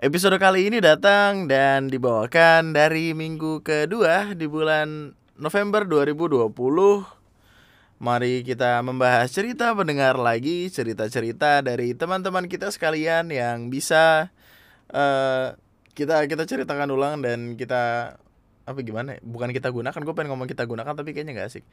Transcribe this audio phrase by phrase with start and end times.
[0.00, 6.48] Episode kali ini datang dan dibawakan dari minggu kedua di bulan November 2020
[8.00, 14.32] Mari kita membahas cerita pendengar lagi Cerita-cerita dari teman-teman kita sekalian yang bisa
[14.96, 15.60] uh,
[15.92, 18.16] kita kita ceritakan ulang dan kita
[18.64, 19.20] apa gimana ya?
[19.20, 21.64] bukan kita gunakan gue pengen ngomong kita gunakan tapi kayaknya gak asik.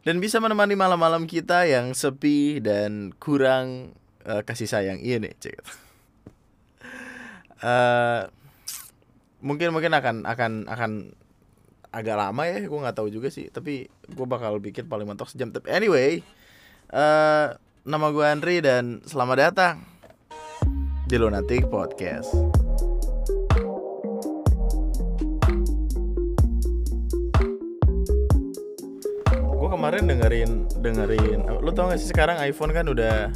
[0.00, 3.92] Dan bisa menemani malam-malam kita yang sepi dan kurang
[4.24, 4.96] uh, kasih sayang.
[5.04, 5.85] Ini cek
[7.62, 8.28] uh,
[9.40, 10.92] mungkin mungkin akan akan akan
[11.94, 15.48] agak lama ya gue nggak tahu juga sih tapi gue bakal bikin paling mentok sejam
[15.48, 16.20] tapi anyway
[16.92, 17.56] uh,
[17.86, 19.96] nama gue Andri dan selamat datang
[21.06, 22.34] di Lunatic Podcast.
[29.38, 33.30] Gue kemarin dengerin dengerin, lu tau gak sih sekarang iPhone kan udah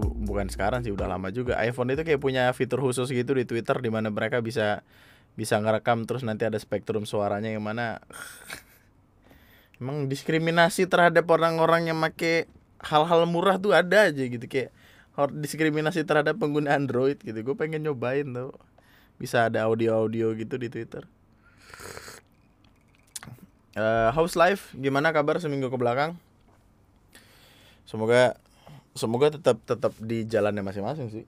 [0.00, 1.60] bukan sekarang sih udah lama juga.
[1.60, 4.80] iPhone itu kayak punya fitur khusus gitu di Twitter di mana mereka bisa
[5.32, 8.00] bisa ngerekam terus nanti ada spektrum suaranya yang mana
[9.80, 12.48] emang diskriminasi terhadap orang-orang yang make
[12.82, 14.44] hal-hal murah tuh ada aja gitu.
[14.48, 14.72] Kayak
[15.36, 17.36] diskriminasi terhadap pengguna Android gitu.
[17.44, 18.56] Gue pengen nyobain tuh
[19.20, 21.04] bisa ada audio-audio gitu di Twitter.
[23.72, 26.12] Uh, House Life gimana kabar seminggu ke belakang
[27.88, 28.36] semoga
[28.92, 31.24] semoga tetap tetap di jalannya masing-masing sih.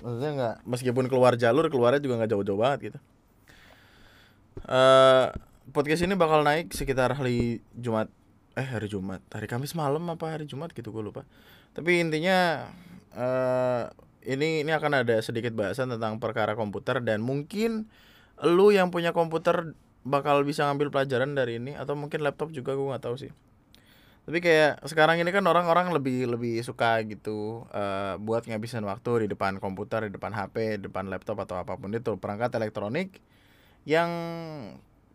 [0.00, 2.98] Maksudnya nggak meskipun keluar jalur keluarnya juga nggak jauh-jauh banget gitu.
[4.66, 5.32] Uh,
[5.72, 8.08] podcast ini bakal naik sekitar hari Jumat.
[8.56, 9.20] Eh hari Jumat.
[9.28, 11.28] Hari Kamis malam apa hari Jumat gitu gue lupa.
[11.76, 12.68] Tapi intinya
[13.12, 13.92] uh,
[14.24, 17.86] ini ini akan ada sedikit bahasan tentang perkara komputer dan mungkin
[18.44, 19.72] lu yang punya komputer
[20.06, 23.32] bakal bisa ngambil pelajaran dari ini atau mungkin laptop juga gue nggak tahu sih
[24.26, 29.26] tapi kayak sekarang ini kan orang-orang lebih lebih suka gitu uh, buat ngabisin waktu di
[29.30, 32.18] depan komputer, di depan HP, di depan laptop atau apa pun itu.
[32.18, 33.22] Perangkat elektronik
[33.86, 34.10] yang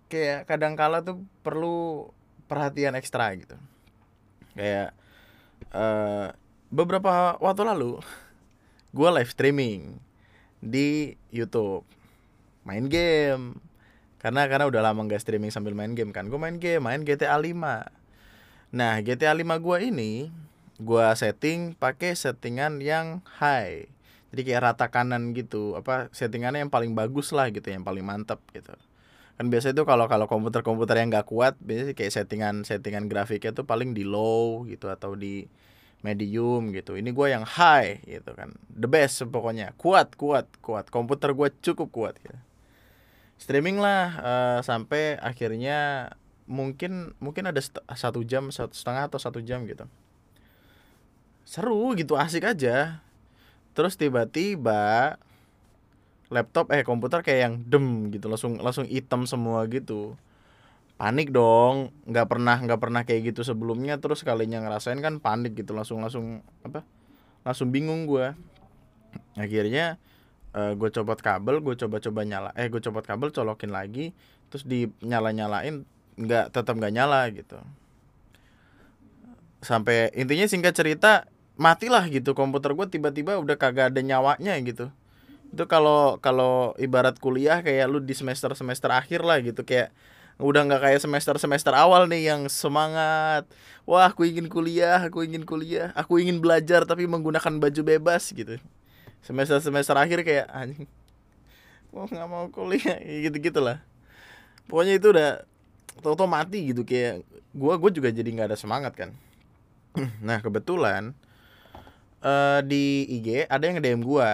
[0.08, 2.08] kayak kadang kala tuh perlu
[2.48, 3.59] perhatian ekstra gitu.
[4.56, 4.96] Kayak
[5.75, 6.31] uh,
[6.72, 8.00] beberapa waktu lalu
[8.96, 10.00] gue live streaming
[10.63, 11.84] di YouTube.
[12.63, 13.59] Main game.
[14.24, 16.31] Karena karena udah lama gak streaming sambil main game kan.
[16.31, 18.00] Gue main game main GTA 5
[18.72, 20.32] Nah, GTA 5 gua ini
[20.80, 23.92] gua setting pakai settingan yang high.
[24.32, 28.40] Jadi kayak rata kanan gitu, apa settingannya yang paling bagus lah gitu, yang paling mantap
[28.56, 28.72] gitu.
[29.36, 33.68] Kan biasa itu kalau kalau komputer-komputer yang nggak kuat, biasanya kayak settingan settingan grafiknya tuh
[33.68, 35.52] paling di low gitu atau di
[36.00, 36.96] medium gitu.
[36.96, 38.56] Ini gua yang high gitu kan.
[38.72, 39.76] The best pokoknya.
[39.76, 40.88] Kuat, kuat, kuat.
[40.88, 42.40] Komputer gua cukup kuat gitu.
[43.36, 46.14] Streaming lah uh, sampai akhirnya
[46.51, 47.63] mungkin mungkin ada
[47.95, 49.88] satu jam satu setengah atau satu jam gitu.
[51.47, 53.00] Seru gitu asik aja.
[53.72, 55.16] Terus tiba-tiba
[56.28, 60.19] laptop eh komputer kayak yang dem gitu langsung langsung hitam semua gitu.
[61.00, 63.95] Panik dong nggak pernah nggak pernah kayak gitu sebelumnya.
[64.03, 66.83] Terus kalinya ngerasain kan panik gitu langsung langsung apa
[67.47, 68.38] langsung bingung gue
[69.33, 69.97] akhirnya
[70.53, 74.12] uh, eh, gue copot kabel gue coba-coba nyala eh gue copot kabel colokin lagi.
[74.51, 75.88] Terus dinyala nyalain
[76.22, 77.58] nggak tetap nggak nyala gitu.
[79.62, 84.90] Sampai intinya singkat cerita matilah gitu komputer gue tiba-tiba udah kagak ada nyawanya gitu.
[85.52, 89.94] Itu kalau kalau ibarat kuliah kayak lu di semester semester akhir lah gitu kayak
[90.42, 93.46] udah nggak kayak semester semester awal nih yang semangat.
[93.86, 98.58] Wah aku ingin kuliah aku ingin kuliah aku ingin belajar tapi menggunakan baju bebas gitu.
[99.22, 100.90] Semester semester akhir kayak anjing
[101.92, 103.84] mau nggak mau kuliah gitu gitulah
[104.72, 105.44] pokoknya itu udah
[106.00, 109.12] tau-tau mati gitu kayak gue gue juga jadi nggak ada semangat kan.
[110.28, 111.12] Nah kebetulan
[112.24, 114.30] uh, di IG ada yang nge-DM gue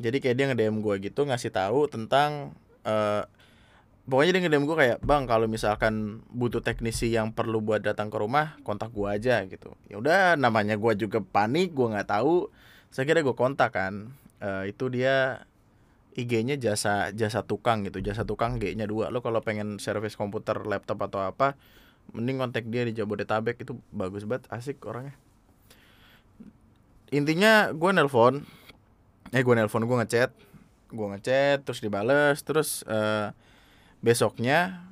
[0.00, 2.54] jadi kayak dia nge-DM gue gitu ngasih tahu tentang
[2.86, 3.26] uh,
[4.06, 8.16] pokoknya dia nge-DM gue kayak bang kalau misalkan butuh teknisi yang perlu buat datang ke
[8.16, 9.74] rumah kontak gue aja gitu.
[9.90, 12.48] Ya udah namanya gue juga panik gue nggak tahu.
[12.94, 14.14] Saya kira gue kontak kan.
[14.40, 15.44] Uh, itu dia
[16.20, 19.08] IG-nya jasa jasa tukang gitu jasa tukang G-nya dua.
[19.08, 21.56] Lo kalau pengen servis komputer laptop atau apa
[22.12, 23.60] mending kontak dia di Jabodetabek.
[23.60, 25.16] Itu bagus banget asik orangnya.
[27.10, 28.46] Intinya gue nelpon.
[29.32, 30.30] Eh gue nelpon gue ngechat.
[30.90, 33.34] Gue ngechat terus dibales terus uh,
[34.04, 34.86] besoknya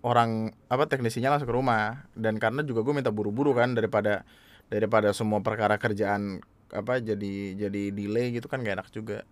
[0.00, 2.10] orang apa teknisinya langsung ke rumah.
[2.18, 4.26] Dan karena juga gue minta buru-buru kan daripada
[4.70, 6.40] daripada semua perkara kerjaan
[6.70, 9.26] apa jadi jadi delay gitu kan gak enak juga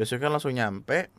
[0.00, 1.12] besoknya langsung nyampe.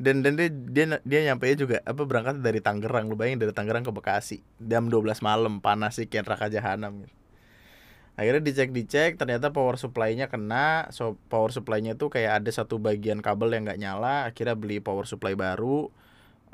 [0.00, 3.06] Dan dan dia dia, dia nyampe juga apa berangkat dari Tangerang.
[3.06, 4.40] Lu bayangin dari Tangerang ke Bekasi.
[4.58, 7.14] Jam 12 malam panas sih kayak neraka jahanam gitu.
[8.14, 10.88] akhirnya dicek dicek ternyata power supply-nya kena.
[10.94, 14.30] So power supply-nya tuh kayak ada satu bagian kabel yang nggak nyala.
[14.30, 15.90] Akhirnya beli power supply baru.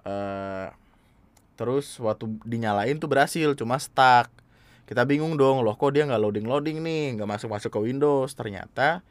[0.01, 0.73] Uh,
[1.61, 4.33] terus waktu dinyalain tuh berhasil cuma stuck.
[4.89, 7.21] Kita bingung dong loh kok dia nggak loading loading nih?
[7.21, 8.33] Nggak masuk masuk ke Windows.
[8.33, 9.05] Ternyata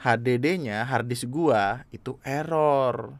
[0.00, 3.16] HDD-nya harddisk gua itu error.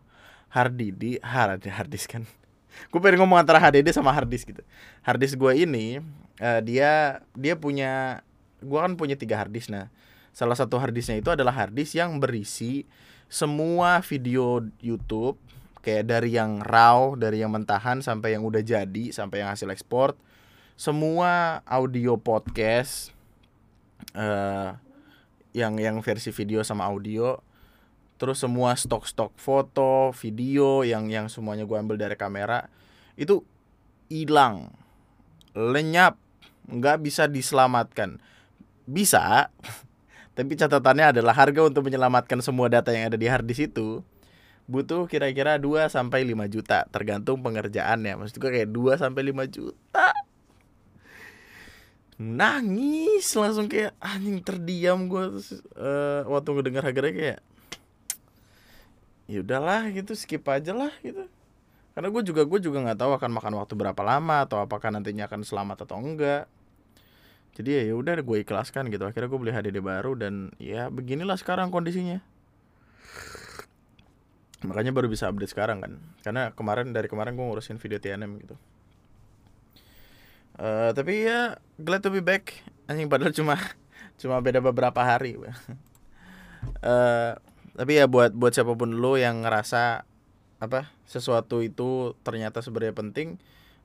[0.53, 2.25] HDD hard harddisk kan.
[2.93, 4.63] Gue pengen ngomong antara HDD sama harddisk gitu.
[5.05, 6.01] Harddisk gua ini
[6.41, 8.25] uh, dia dia punya
[8.61, 9.73] gua kan punya tiga harddisk.
[9.73, 9.89] Nah
[10.37, 12.85] salah satu harddisknya itu adalah harddisk yang berisi
[13.27, 15.41] semua video YouTube
[15.81, 20.13] kayak dari yang raw dari yang mentahan sampai yang udah jadi sampai yang hasil ekspor.
[20.77, 23.17] Semua audio podcast
[24.13, 24.77] uh,
[25.57, 27.41] yang yang versi video sama audio
[28.21, 32.69] terus semua stok-stok foto video yang yang semuanya gue ambil dari kamera
[33.17, 33.41] itu
[34.13, 34.69] hilang
[35.57, 36.21] lenyap
[36.69, 38.21] nggak bisa diselamatkan
[38.85, 39.49] bisa
[40.37, 44.05] tapi catatannya adalah harga untuk menyelamatkan semua data yang ada di hard disk itu
[44.67, 48.19] butuh kira-kira 2 sampai 5 juta tergantung pengerjaannya.
[48.19, 50.11] Maksud gue kayak 2 sampai 5 juta.
[52.17, 57.39] Nangis langsung kayak anjing terdiam gue terus uh, waktu ngedengar harganya kayak
[59.29, 61.29] ya udahlah gitu skip aja lah gitu.
[61.93, 65.29] Karena gue juga gue juga nggak tahu akan makan waktu berapa lama atau apakah nantinya
[65.29, 66.49] akan selamat atau enggak.
[67.57, 69.05] Jadi ya, ya udah gue ikhlaskan gitu.
[69.05, 72.25] Akhirnya gue beli HDD baru dan ya beginilah sekarang kondisinya.
[74.65, 76.01] Makanya baru bisa update sekarang kan.
[76.25, 78.57] Karena kemarin dari kemarin gue ngurusin video TNM gitu
[80.61, 82.65] uh, tapi ya glad to be back.
[82.89, 83.57] Anjing padahal cuma
[84.21, 85.37] cuma beda beberapa hari.
[85.37, 87.37] Uh,
[87.79, 90.09] tapi ya buat buat siapa pun lo yang ngerasa
[90.57, 93.37] apa sesuatu itu ternyata sebenarnya penting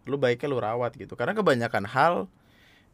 [0.07, 1.13] lu baiknya lu rawat gitu.
[1.19, 2.31] Karena kebanyakan hal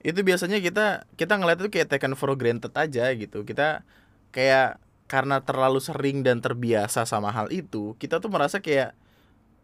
[0.05, 3.45] itu biasanya kita kita ngeliat itu kayak taken for granted aja gitu.
[3.47, 3.85] Kita
[4.33, 8.91] kayak karena terlalu sering dan terbiasa sama hal itu, kita tuh merasa kayak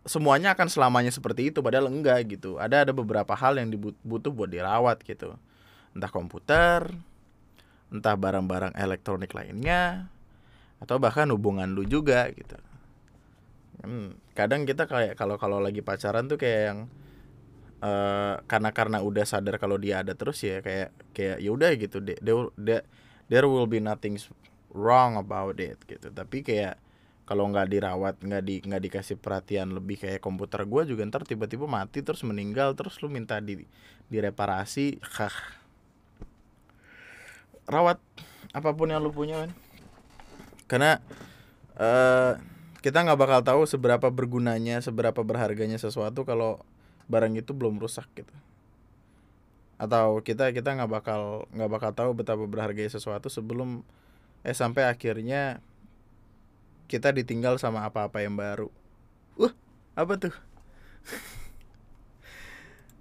[0.03, 2.59] semuanya akan selamanya seperti itu padahal enggak gitu.
[2.59, 5.35] Ada ada beberapa hal yang dibutuh buat dirawat gitu.
[5.95, 6.91] Entah komputer,
[7.93, 10.11] entah barang-barang elektronik lainnya
[10.83, 12.59] atau bahkan hubungan lu juga gitu.
[13.83, 16.79] Hmm, kadang kita kayak kalau kalau lagi pacaran tuh kayak yang
[17.83, 21.99] uh, karena karena udah sadar kalau dia ada terus ya kayak kayak ya udah gitu
[21.99, 22.83] there, there,
[23.27, 24.15] there will be nothing
[24.71, 26.79] wrong about it gitu tapi kayak
[27.23, 31.67] kalau nggak dirawat nggak di nggak dikasih perhatian lebih kayak komputer gue juga ntar tiba-tiba
[31.67, 33.63] mati terus meninggal terus lu minta di
[34.11, 35.33] direparasi kah
[37.67, 37.99] rawat
[38.51, 39.51] apa pun yang lu punya kan
[40.67, 40.91] karena
[41.79, 42.35] uh,
[42.83, 46.59] kita nggak bakal tahu seberapa bergunanya seberapa berharganya sesuatu kalau
[47.07, 48.35] barang itu belum rusak gitu.
[49.79, 53.87] Atau kita kita nggak bakal nggak bakal tahu betapa berharganya sesuatu sebelum
[54.43, 55.63] eh sampai akhirnya
[56.93, 58.69] kita ditinggal sama apa-apa yang baru
[59.41, 59.49] uh
[59.97, 60.33] apa tuh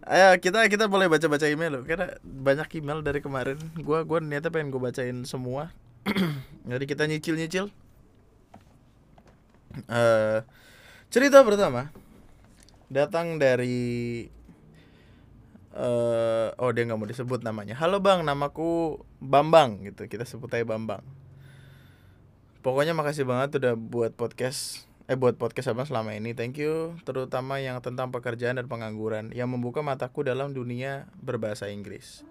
[0.02, 3.54] Ayo kita kita boleh baca-baca email loh karena banyak email dari kemarin.
[3.86, 5.70] Gua gua niatnya pengen gue bacain semua.
[6.66, 7.70] Jadi kita nyicil-nyicil.
[9.86, 10.42] Uh,
[11.06, 11.94] cerita pertama
[12.90, 14.26] datang dari
[15.70, 17.78] uh, oh dia nggak mau disebut namanya.
[17.78, 20.10] Halo bang, namaku Bambang gitu.
[20.10, 21.21] Kita sebut aja Bambang
[22.62, 26.32] pokoknya makasih banget udah buat podcast eh buat podcast abang selama ini.
[26.32, 32.22] Thank you terutama yang tentang pekerjaan dan pengangguran yang membuka mataku dalam dunia berbahasa Inggris.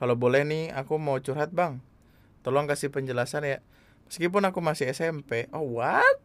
[0.00, 1.84] Kalau boleh nih aku mau curhat bang.
[2.40, 3.60] Tolong kasih penjelasan ya.
[4.08, 6.16] Meskipun aku masih SMP oh what?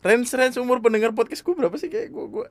[0.00, 2.48] Range range umur pendengar podcastku berapa sih kayak gue gue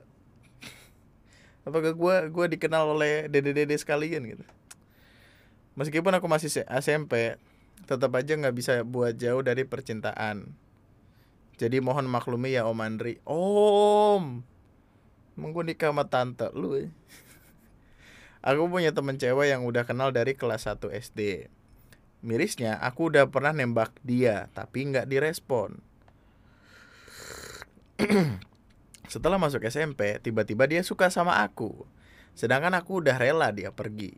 [1.64, 4.46] apakah gue gue dikenal oleh dede dede sekalian gitu.
[5.74, 7.42] Meskipun aku masih SMP
[7.84, 10.56] tetap aja nggak bisa buat jauh dari percintaan.
[11.58, 13.22] Jadi mohon maklumi ya Om Andri.
[13.24, 14.42] Om,
[15.38, 16.88] nikah sama tante lu ya.
[18.50, 21.48] Aku punya temen cewek yang udah kenal dari kelas 1 SD.
[22.24, 25.80] Mirisnya, aku udah pernah nembak dia, tapi nggak direspon.
[29.12, 31.84] Setelah masuk SMP, tiba-tiba dia suka sama aku.
[32.32, 34.16] Sedangkan aku udah rela dia pergi.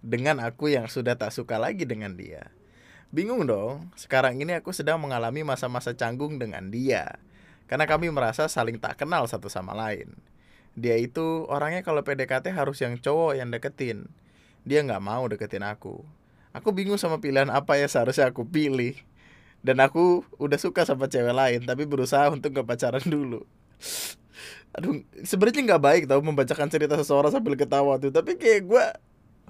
[0.00, 2.48] Dengan aku yang sudah tak suka lagi dengan dia.
[3.12, 7.20] Bingung dong, sekarang ini aku sedang mengalami masa-masa canggung dengan dia.
[7.68, 10.16] Karena kami merasa saling tak kenal satu sama lain.
[10.72, 14.08] Dia itu orangnya kalau PDKT harus yang cowok yang deketin.
[14.64, 16.00] Dia nggak mau deketin aku.
[16.56, 18.96] Aku bingung sama pilihan apa ya seharusnya aku pilih.
[19.60, 23.44] Dan aku udah suka sama cewek lain, tapi berusaha untuk gak pacaran dulu.
[24.72, 28.84] Aduh, sebenarnya nggak baik tau membacakan cerita seseorang sambil ketawa tuh, tapi kayak gue,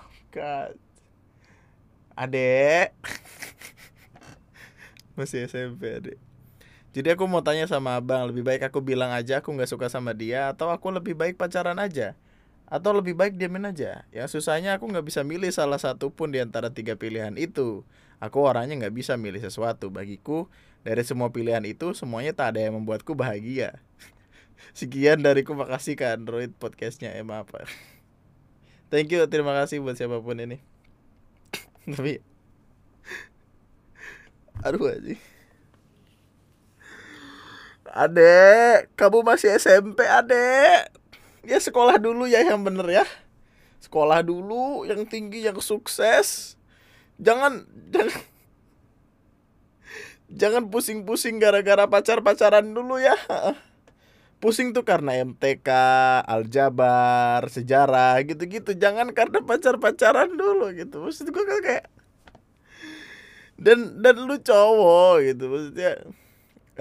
[0.02, 0.74] oh God
[2.16, 2.92] adek.
[5.18, 6.18] Masih SMP adek.
[6.92, 10.12] Jadi aku mau tanya sama abang lebih baik aku bilang aja aku nggak suka sama
[10.12, 12.12] dia atau aku lebih baik pacaran aja?
[12.68, 14.04] Atau lebih baik diamin aja?
[14.12, 17.84] Yang susahnya aku nggak bisa milih salah satu pun di antara tiga pilihan itu.
[18.20, 20.52] Aku orangnya nggak bisa milih sesuatu bagiku.
[20.84, 23.80] Dari semua pilihan itu semuanya tak ada yang membuatku bahagia.
[24.78, 27.16] Sekian dariku makasih ke Android podcastnya.
[27.16, 27.64] Emma apa
[28.92, 30.71] thank you terima kasih buat siapa pun ini
[31.90, 32.22] tapi
[34.62, 35.14] aduh aja
[37.92, 40.88] Adek, kamu masih SMP, adek.
[41.44, 43.04] Ya sekolah dulu ya yang bener ya.
[43.84, 46.56] Sekolah dulu yang tinggi yang sukses.
[47.20, 48.16] Jangan jangan
[50.32, 53.12] jangan pusing-pusing gara-gara pacar-pacaran dulu ya
[54.42, 55.70] pusing tuh karena MTK,
[56.26, 58.74] aljabar, sejarah gitu-gitu.
[58.74, 61.06] Jangan karena pacar-pacaran dulu gitu.
[61.06, 61.86] Maksud gue kan kayak
[63.62, 66.02] dan dan lu cowok gitu maksudnya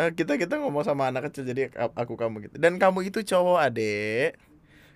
[0.02, 3.60] eh, kita kita ngomong sama anak kecil jadi aku kamu gitu dan kamu itu cowok
[3.70, 4.34] adek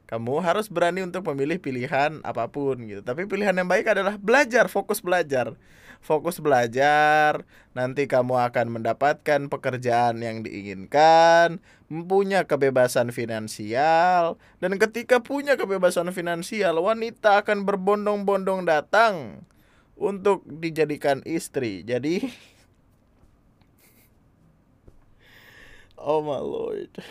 [0.06, 3.02] kamu harus berani untuk memilih pilihan apa pun gitu.
[3.02, 5.58] Tapi pilihan yang baik adalah belajar, fokus belajar.
[6.04, 7.44] Fokus belajar,
[7.76, 11.60] nanti kamu akan mendapatkan pekerjaan yang diinginkan,
[11.92, 19.46] mempunyai kebebasan finansial, dan ketika punya kebebasan finansial, wanita akan berbondong-bondong datang
[19.96, 21.82] untuk dijadikan istri.
[21.84, 22.26] Jadi
[26.06, 27.02] Oh my lord.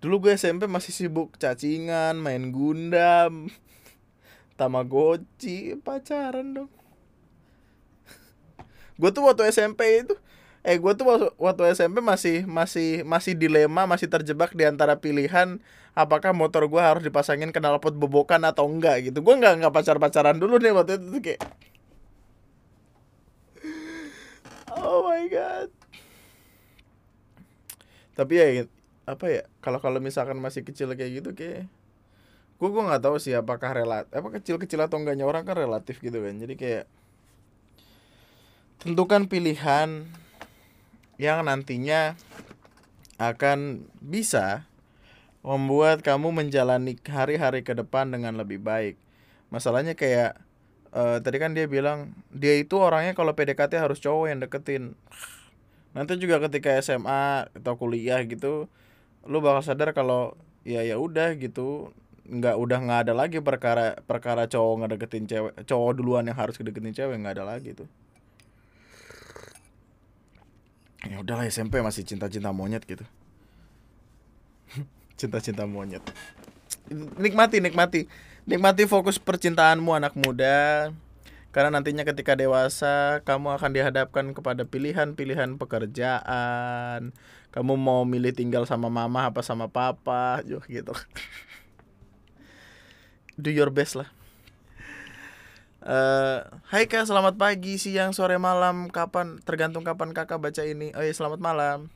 [0.00, 3.52] Dulu gue SMP masih sibuk cacingan, main gundam,
[4.56, 6.70] tamagotchi, pacaran dong.
[9.00, 10.14] gue tuh waktu SMP itu
[10.62, 15.58] eh gue tuh waktu SMP masih masih masih dilema masih terjebak di antara pilihan
[15.92, 19.18] apakah motor gue harus dipasangin knalpot bobokan atau enggak gitu.
[19.20, 21.40] Gue nggak nggak pacar pacaran dulu nih waktu itu kayak.
[24.72, 25.68] Oh my god.
[28.16, 28.64] Tapi ya
[29.04, 31.66] apa ya kalau kalau misalkan masih kecil kayak gitu kayak
[32.58, 35.98] gue gue nggak tahu sih apakah relat apa kecil kecil atau enggaknya orang kan relatif
[35.98, 36.34] gitu kan.
[36.38, 36.84] Jadi kayak
[38.82, 40.10] tentukan pilihan
[41.20, 42.18] yang nantinya
[43.20, 44.66] akan bisa
[45.46, 48.94] membuat kamu menjalani hari-hari ke depan dengan lebih baik.
[49.50, 50.38] Masalahnya kayak
[50.94, 54.94] uh, tadi kan dia bilang dia itu orangnya kalau PDKT harus cowok yang deketin.
[55.92, 58.70] Nanti juga ketika SMA atau kuliah gitu
[59.22, 60.34] lu bakal sadar kalau
[60.66, 65.90] ya ya udah gitu nggak udah nggak ada lagi perkara perkara cowok ngedeketin cewek cowok
[65.98, 67.88] duluan yang harus ngedeketin cewek nggak ada lagi tuh.
[71.02, 73.02] Ya udahlah SMP masih cinta-cinta monyet gitu.
[75.18, 76.02] Cinta-cinta monyet.
[77.18, 78.06] Nikmati nikmati.
[78.46, 80.90] Nikmati fokus percintaanmu anak muda.
[81.52, 87.12] Karena nantinya ketika dewasa kamu akan dihadapkan kepada pilihan-pilihan pekerjaan.
[87.52, 90.40] Kamu mau milih tinggal sama mama apa sama papa,
[90.72, 90.94] gitu.
[93.42, 94.06] Do your best lah.
[95.82, 100.94] Uh, hai kak, selamat pagi, siang, sore, malam, kapan tergantung kapan kakak baca ini.
[100.94, 101.90] Oh iya, selamat malam.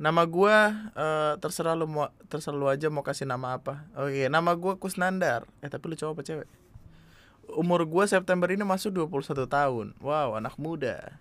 [0.00, 0.56] Nama gue
[0.96, 3.84] uh, terserah lu mau terserah lu aja mau kasih nama apa.
[3.92, 5.44] Oh iya, nama gue Kusnandar.
[5.60, 6.48] Eh tapi lu cowok apa cewek?
[7.56, 11.16] umur gue September ini masuk 21 tahun Wow anak muda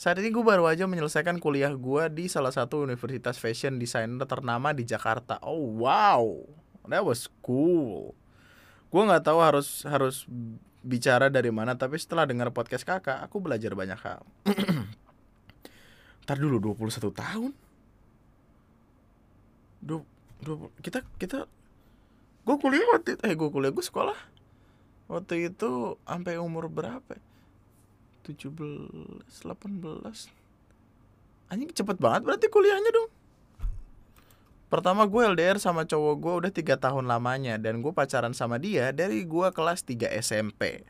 [0.00, 4.74] Saat ini gue baru aja menyelesaikan kuliah gue di salah satu universitas fashion designer ternama
[4.74, 6.42] di Jakarta Oh wow
[6.90, 8.12] That was cool.
[8.90, 10.26] Gue gak tahu harus harus
[10.80, 14.26] bicara dari mana Tapi setelah dengar podcast kakak Aku belajar banyak hal.
[16.26, 17.52] Ntar dulu 21 tahun?
[19.80, 20.04] Du,
[20.42, 21.48] du, kita kita
[22.44, 24.16] gue kuliah waktu eh gue kuliah gue sekolah
[25.06, 27.16] waktu itu sampai umur berapa
[28.24, 28.50] 17
[29.22, 29.40] 18
[31.50, 33.10] anjing cepet banget berarti kuliahnya dong
[34.70, 38.94] Pertama gue LDR sama cowok gue udah tiga tahun lamanya Dan gue pacaran sama dia
[38.94, 40.86] dari gue kelas 3 SMP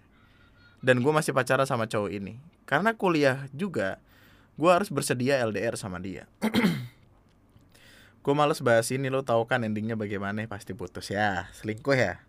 [0.84, 2.36] Dan gue masih pacaran sama cowok ini.
[2.68, 3.96] Karena kuliah juga
[4.60, 6.28] Gue harus bersedia LDR sama dia.
[8.20, 12.20] Gue males bahas ini lo tau kan endingnya bagaimana Pasti putus ya Selingkuh ya.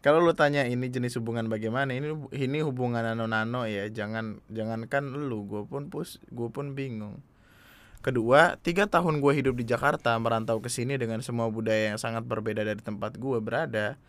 [0.00, 5.12] Kalau lu tanya ini jenis hubungan bagaimana ini ini hubungan nano nano ya jangan jangankan
[5.12, 7.20] lu gue pun pus gue pun bingung
[8.00, 12.24] kedua tiga tahun gue hidup di Jakarta merantau ke sini dengan semua budaya yang sangat
[12.24, 14.00] berbeda dari tempat gue berada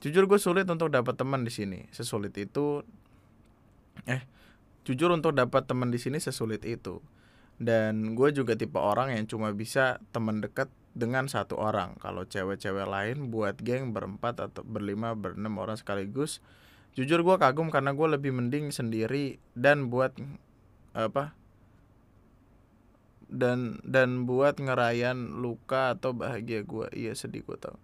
[0.00, 2.82] jujur gue sulit untuk dapat teman di sini sesulit itu.
[4.08, 4.22] Eh
[4.84, 6.98] jujur untuk dapat teman di sini sesulit itu.
[7.54, 11.94] Dan gue juga tipe orang yang cuma bisa teman dekat dengan satu orang.
[12.02, 16.42] Kalau cewek-cewek lain buat geng berempat atau berlima berenam orang sekaligus
[16.94, 20.14] jujur gue kagum karena gue lebih mending sendiri dan buat
[20.94, 21.34] apa
[23.28, 27.76] dan dan buat ngerayain luka atau bahagia gue iya sedih gue tau.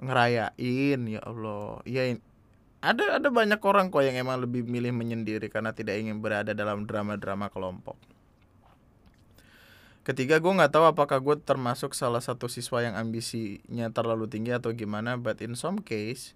[0.00, 1.84] Ngerayain ya Allah.
[1.84, 2.18] Iya
[2.80, 6.88] ada ada banyak orang kok yang emang lebih milih menyendiri karena tidak ingin berada dalam
[6.88, 8.00] drama-drama kelompok.
[10.00, 14.72] Ketiga gue nggak tahu apakah gue termasuk salah satu siswa yang ambisinya terlalu tinggi atau
[14.72, 16.32] gimana but in some case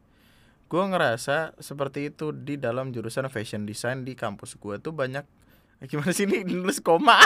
[0.69, 5.25] gue ngerasa seperti itu di dalam jurusan fashion design di kampus gue tuh banyak
[5.91, 7.21] gimana sih ini nulis koma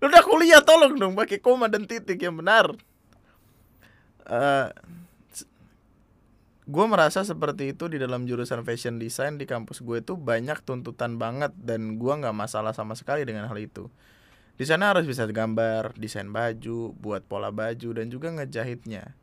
[0.00, 2.72] udah kuliah tolong dong pakai koma dan titik yang benar.
[4.24, 4.72] Uh,
[6.70, 11.18] gue merasa seperti itu di dalam jurusan fashion design di kampus gue itu banyak tuntutan
[11.18, 13.90] banget dan gue nggak masalah sama sekali dengan hal itu.
[14.54, 19.16] Di sana harus bisa gambar desain baju buat pola baju dan juga ngejahitnya.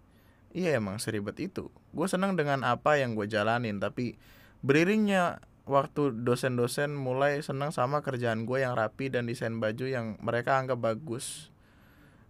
[0.51, 1.69] Iya emang seribet itu.
[1.93, 4.17] Gue senang dengan apa yang gue jalanin tapi
[4.65, 10.57] beriringnya waktu dosen-dosen mulai senang sama kerjaan gue yang rapi dan desain baju yang mereka
[10.57, 11.51] anggap bagus.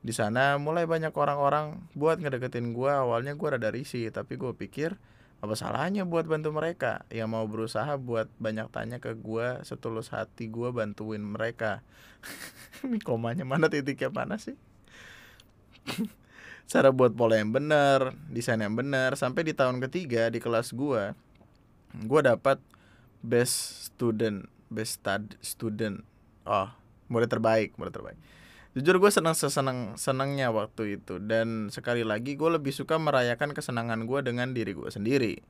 [0.01, 4.97] Di sana mulai banyak orang-orang buat ngedeketin gue awalnya gue rada risih tapi gue pikir
[5.37, 7.05] apa salahnya buat bantu mereka?
[7.13, 11.85] Yang mau berusaha buat banyak tanya ke gue setulus hati gue bantuin mereka.
[12.85, 14.57] Ini komanya mana titiknya mana sih?
[16.71, 19.13] Cara buat pola yang benar desain yang benar.
[19.13, 21.13] Sampai di tahun ketiga di kelas gue
[21.95, 22.59] gue dapat
[23.21, 26.03] best student best stud student.
[26.43, 26.69] Oh
[27.07, 28.19] murid terbaik murid terbaik.
[28.77, 31.17] Jujur gue senang sesenang senangnya waktu itu.
[31.17, 35.41] Dan sekali lagi gue lebih suka merayakan kesenangan gue dengan diri gue sendiri.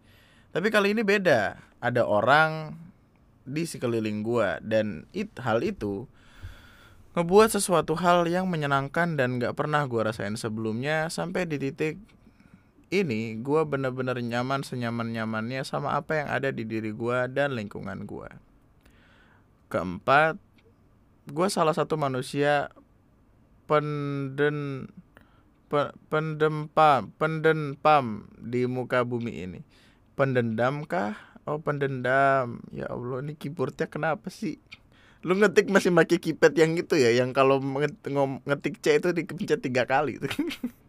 [0.56, 1.60] Tapi kali ini beda.
[1.84, 2.80] Ada orang
[3.48, 6.04] di sekeliling gue dan it, hal itu
[7.16, 11.98] ngebuat sesuatu hal yang menyenangkan dan gak pernah gue rasain sebelumnya sampai di titik
[12.88, 18.30] ini gue bener-bener nyaman senyaman-nyamannya sama apa yang ada di diri gue dan lingkungan gue.
[19.68, 20.40] Keempat,
[21.28, 22.72] gue salah satu manusia
[23.68, 24.88] penden
[25.68, 29.60] pe, pendempam pendempam di muka bumi ini.
[30.16, 31.20] Pendendam kah?
[31.44, 32.64] Oh pendendam.
[32.72, 34.64] Ya Allah ini keyboardnya kenapa sih?
[35.28, 37.60] Lu ngetik masih pakai keypad yang gitu ya, yang kalau
[38.48, 40.16] ngetik C itu dipencet tiga kali.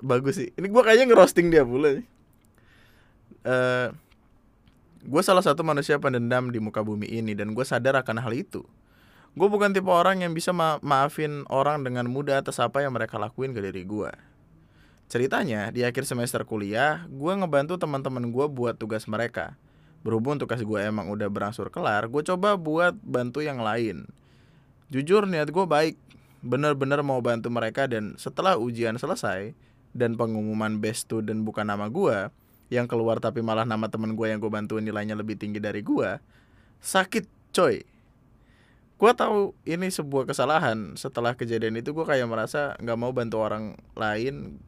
[0.00, 0.50] bagus sih.
[0.56, 1.98] Ini gue kayaknya ngerosting dia pula uh,
[3.44, 3.88] eh,
[5.00, 8.64] gue salah satu manusia pendendam di muka bumi ini dan gue sadar akan hal itu.
[9.38, 13.14] Gue bukan tipe orang yang bisa ma maafin orang dengan mudah atas apa yang mereka
[13.14, 14.10] lakuin ke diri gue
[15.10, 19.58] ceritanya di akhir semester kuliah gue ngebantu teman-teman gue buat tugas mereka.
[20.00, 24.06] Berhubung tugas gue emang udah berangsur kelar gue coba buat bantu yang lain.
[24.88, 25.98] Jujur niat gue baik.
[26.40, 29.52] Bener-bener mau bantu mereka dan setelah ujian selesai
[29.90, 32.30] dan pengumuman best student bukan nama gue
[32.70, 36.22] yang keluar tapi malah nama temen gue yang gue bantuin nilainya lebih tinggi dari gue
[36.80, 37.82] sakit coy.
[39.00, 40.94] Gue tahu ini sebuah kesalahan.
[40.94, 44.60] Setelah kejadian itu gue kayak merasa nggak mau bantu orang lain.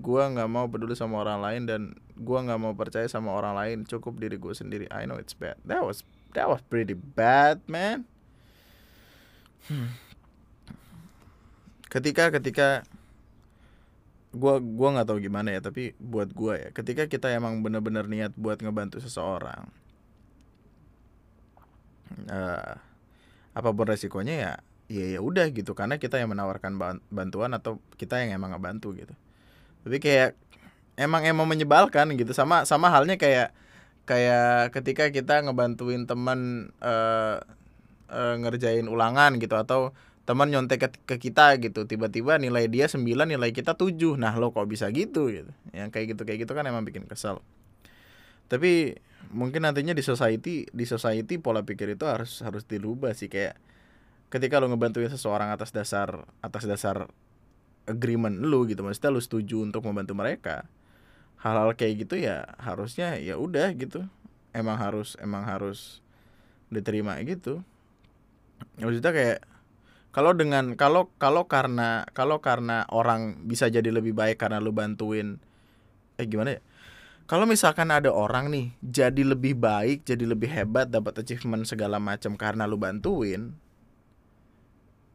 [0.00, 1.80] Gue nggak mau peduli sama orang lain dan
[2.16, 3.78] gue nggak mau percaya sama orang lain.
[3.84, 4.86] Cukup diri gue sendiri.
[4.88, 5.60] I know it's bad.
[5.68, 6.00] That was
[6.32, 8.08] that was pretty bad man.
[9.68, 9.92] Hmm.
[11.90, 12.86] ketika ketika
[14.30, 18.32] gua gua nggak tahu gimana ya tapi buat gua ya ketika kita emang bener-bener niat
[18.38, 19.66] buat ngebantu seseorang
[22.30, 22.74] uh,
[23.50, 24.52] apa pun resikonya ya
[24.90, 26.74] ya ya udah gitu karena kita yang menawarkan
[27.14, 29.14] bantuan atau kita yang emang ngebantu gitu.
[29.86, 30.34] Tapi kayak
[30.98, 33.54] emang emang menyebalkan gitu sama sama halnya kayak
[34.04, 37.38] kayak ketika kita ngebantuin teman uh,
[38.10, 39.94] uh, ngerjain ulangan gitu atau
[40.30, 41.90] teman nyontek ke, ke kita gitu.
[41.90, 45.50] Tiba-tiba nilai dia 9 nilai kita 7 nah lo kok bisa gitu gitu.
[45.74, 47.42] Yang kayak gitu kayak gitu kan emang bikin kesel.
[48.46, 48.94] Tapi
[49.34, 53.26] mungkin nantinya di society di society pola pikir itu harus harus dirubah sih.
[53.26, 53.58] Kayak
[54.30, 57.10] ketika lo ngebantuin seseorang atas dasar atas dasar
[57.90, 60.70] agreement lu gitu maksudnya lu setuju untuk membantu mereka
[61.42, 64.06] hal-hal kayak gitu ya harusnya ya udah gitu.
[64.54, 65.98] Emang harus emang harus
[66.70, 67.66] diterima gitu.
[68.78, 69.49] Maksudnya kayak
[70.10, 75.38] kalau dengan kalau kalau karena kalau karena orang bisa jadi lebih baik karena lu bantuin
[76.18, 76.62] eh gimana ya?
[77.30, 82.34] Kalau misalkan ada orang nih jadi lebih baik jadi lebih hebat dapat achievement segala macam
[82.34, 83.54] karena lu bantuin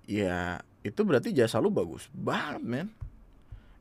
[0.07, 2.87] ya itu berarti jasa lu bagus banget men.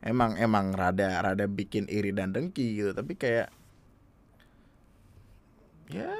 [0.02, 3.54] Emang emang rada rada bikin iri dan dengki gitu tapi kayak
[5.94, 6.10] ya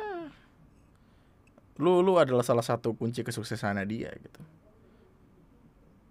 [1.83, 4.54] lu lu adalah salah satu kunci kesuksesannya dia gitu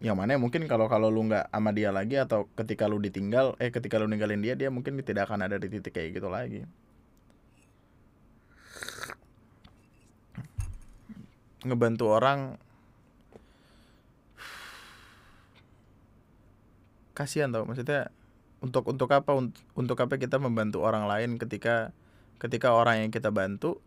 [0.03, 3.55] yang mana ya mungkin kalau kalau lu nggak sama dia lagi atau ketika lu ditinggal
[3.55, 6.67] eh ketika lu ninggalin dia dia mungkin tidak akan ada di titik kayak gitu lagi.
[11.63, 12.59] Ngebantu orang
[17.15, 17.63] kasihan tau.
[17.63, 18.11] Maksudnya
[18.59, 19.31] untuk untuk apa?
[19.31, 21.95] Untuk, untuk apa kita membantu orang lain ketika
[22.43, 23.79] ketika orang yang kita bantu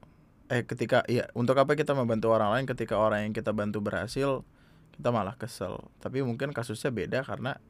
[0.49, 4.47] eh ketika iya untuk apa kita membantu orang lain ketika orang yang kita bantu berhasil
[4.97, 5.85] kita malah kesel.
[6.01, 7.61] Tapi mungkin kasusnya beda karena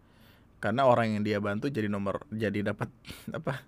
[0.62, 2.88] karena orang yang dia bantu jadi nomor jadi dapat
[3.38, 3.60] apa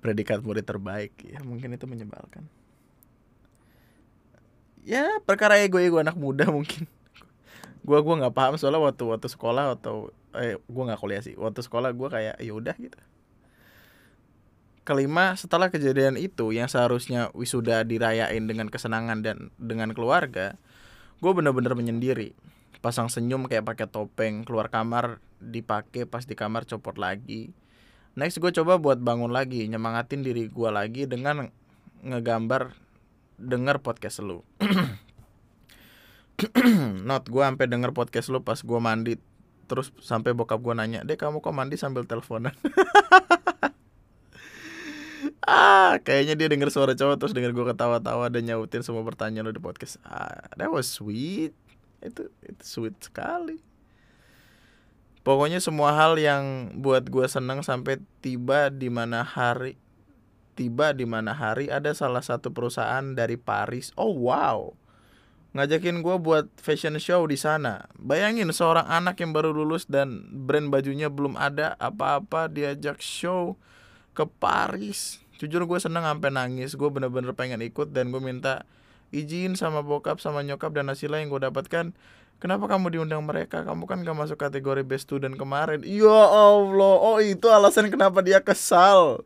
[0.00, 1.12] predikat murid terbaik.
[1.26, 2.46] Ya mungkin itu menyebalkan.
[4.86, 6.86] Ya perkara ego ego anak muda mungkin.
[7.82, 11.34] Gua gua nggak paham soalnya waktu waktu sekolah atau eh gua nggak kuliah sih.
[11.34, 12.98] Waktu sekolah gua kayak ya udah gitu.
[14.86, 20.54] Kelima setelah kejadian itu yang seharusnya wisuda dirayain dengan kesenangan dan dengan keluarga
[21.20, 22.36] gue bener-bener menyendiri
[22.86, 27.50] pasang senyum kayak pakai topeng keluar kamar dipakai pas di kamar copot lagi.
[28.14, 31.50] Next gue coba buat bangun lagi nyemangatin diri gue lagi dengan
[32.06, 32.78] ngegambar
[33.42, 34.46] denger podcast lu.
[37.10, 39.18] Not gue sampai denger podcast lu pas gue mandi.
[39.66, 42.54] Terus sampai bokap gue nanya deh kamu kok mandi sambil teleponan?
[45.46, 49.54] Ah kayaknya dia denger suara cowok terus denger gue ketawa-tawa dan nyautin semua pertanyaan lo
[49.54, 49.98] di podcast.
[50.02, 51.54] Ah that was sweet
[52.02, 53.60] itu itu sweet sekali.
[55.26, 59.74] Pokoknya semua hal yang buat gue seneng sampai tiba di mana hari
[60.56, 63.92] tiba di mana hari ada salah satu perusahaan dari Paris.
[63.94, 64.72] Oh wow.
[65.56, 67.88] Ngajakin gue buat fashion show di sana.
[67.96, 73.56] Bayangin seorang anak yang baru lulus dan brand bajunya belum ada apa-apa diajak show
[74.12, 75.20] ke Paris.
[75.36, 76.76] Jujur gue seneng sampai nangis.
[76.76, 78.68] Gue bener-bener pengen ikut dan gue minta
[79.16, 81.96] izin sama bokap sama nyokap dan hasilnya yang gue dapatkan.
[82.36, 83.64] Kenapa kamu diundang mereka?
[83.64, 85.80] Kamu kan gak masuk kategori best student kemarin.
[85.80, 87.00] Ya allah.
[87.00, 89.24] Oh itu alasan kenapa dia kesal.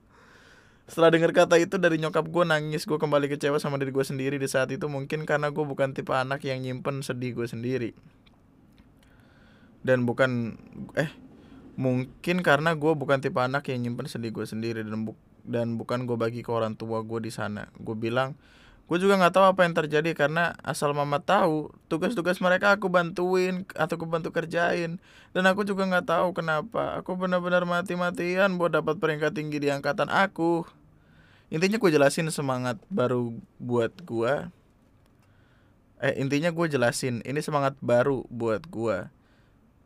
[0.86, 4.38] Setelah dengar kata itu dari nyokap gue nangis gue kembali kecewa sama diri gue sendiri
[4.38, 4.86] di saat itu.
[4.86, 7.94] Mungkin karena gue bukan tipe anak yang nyimpen sedih gue sendiri.
[9.82, 10.58] Dan bukan
[10.94, 11.10] eh
[11.74, 14.86] mungkin karena gue bukan tipe anak yang nyimpen sedih gue sendiri.
[14.86, 17.70] Dan bu dan bukan gue bagi ke orang tua gue di sana.
[17.78, 18.38] Gue bilang
[18.90, 23.62] gue juga nggak tahu apa yang terjadi karena asal mama tahu tugas-tugas mereka aku bantuin
[23.78, 24.98] atau aku bantu kerjain.
[25.30, 26.98] Dan aku juga nggak tahu kenapa.
[26.98, 30.66] Aku benar-benar mati-matian buat dapat peringkat tinggi di angkatan aku.
[31.54, 34.50] Intinya gue jelasin semangat baru buat gue
[36.00, 39.12] eh intinya gue jelasin ini semangat baru buat gue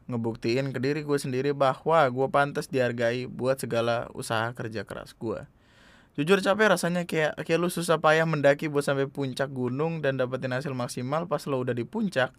[0.07, 5.43] ngebuktiin ke diri gue sendiri bahwa gue pantas dihargai buat segala usaha kerja keras gue
[6.14, 10.55] jujur capek rasanya kayak kayak lu susah payah mendaki buat sampai puncak gunung dan dapetin
[10.55, 12.31] hasil maksimal pas lo udah di puncak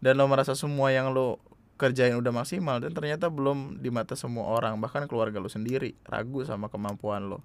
[0.00, 1.36] dan lo merasa semua yang lo
[1.78, 6.42] kerjain udah maksimal dan ternyata belum di mata semua orang bahkan keluarga lo sendiri ragu
[6.42, 7.44] sama kemampuan lo.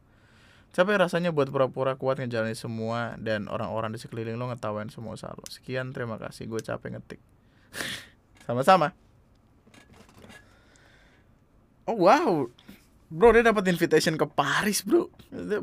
[0.73, 5.29] Capek rasanya buat pura-pura kuat ngejalanin semua dan orang-orang di sekeliling lo ngetawain semua usaha
[5.29, 5.45] lo.
[5.45, 6.49] Sekian terima kasih.
[6.49, 7.21] Gue capek ngetik.
[8.49, 8.97] Sama-sama.
[11.85, 12.49] Oh wow
[13.13, 15.13] bro dia dapat invitation ke Paris bro.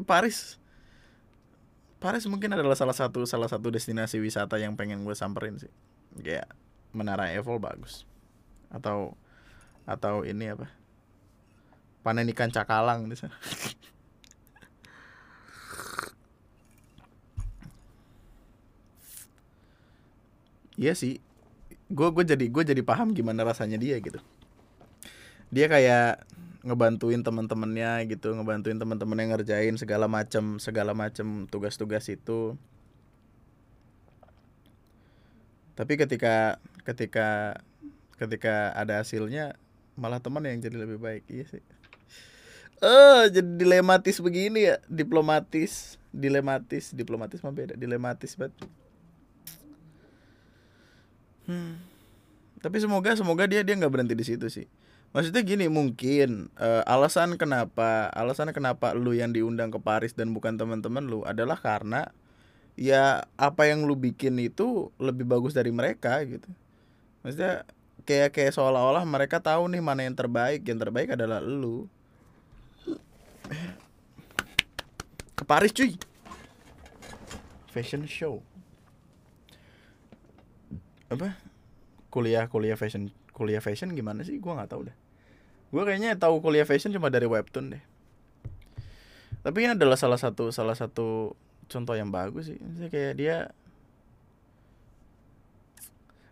[0.07, 0.55] Paris.
[1.99, 5.73] Paris mungkin adalah salah satu salah satu destinasi wisata yang pengen gue samperin sih.
[6.23, 6.47] Kayak
[6.95, 8.07] menara Eiffel bagus.
[8.71, 9.19] Atau
[9.83, 10.71] atau ini apa?
[12.07, 13.35] Panen ikan cakalang di sana.
[20.81, 21.21] Iya sih,
[21.93, 24.17] gue gue jadi gue jadi paham gimana rasanya dia gitu.
[25.53, 26.25] Dia kayak
[26.61, 32.57] ngebantuin teman-temannya gitu ngebantuin teman-teman yang ngerjain segala macam segala macam tugas-tugas itu.
[35.75, 37.57] Tapi ketika ketika
[38.21, 39.57] ketika ada hasilnya
[39.97, 41.65] malah teman yang jadi lebih baik iya sih.
[42.81, 48.57] Eh oh, jadi dilematis begini ya diplomatis dilematis diplomatis mah beda dilematis banget.
[51.51, 51.83] Hmm.
[52.63, 54.71] tapi semoga semoga dia dia nggak berhenti di situ sih
[55.11, 60.55] Maksudnya gini mungkin uh, alasan kenapa alasan kenapa lu yang diundang ke Paris dan bukan
[60.55, 62.15] teman-teman lu adalah karena
[62.79, 66.47] ya apa yang lu bikin itu lebih bagus dari mereka gitu.
[67.27, 67.67] Maksudnya
[68.07, 71.91] kayak kayak seolah-olah mereka tahu nih mana yang terbaik, yang terbaik adalah lu.
[75.35, 75.99] Ke Paris cuy.
[77.75, 78.47] Fashion show.
[81.11, 81.35] Apa?
[82.15, 84.39] Kuliah kuliah fashion kuliah fashion gimana sih?
[84.39, 85.00] Gua nggak tahu deh
[85.71, 87.83] gue kayaknya tahu kuliah fashion cuma dari webtoon deh.
[89.41, 91.33] Tapi ini adalah salah satu salah satu
[91.71, 92.59] contoh yang bagus sih.
[92.61, 93.37] Maksudnya kayak dia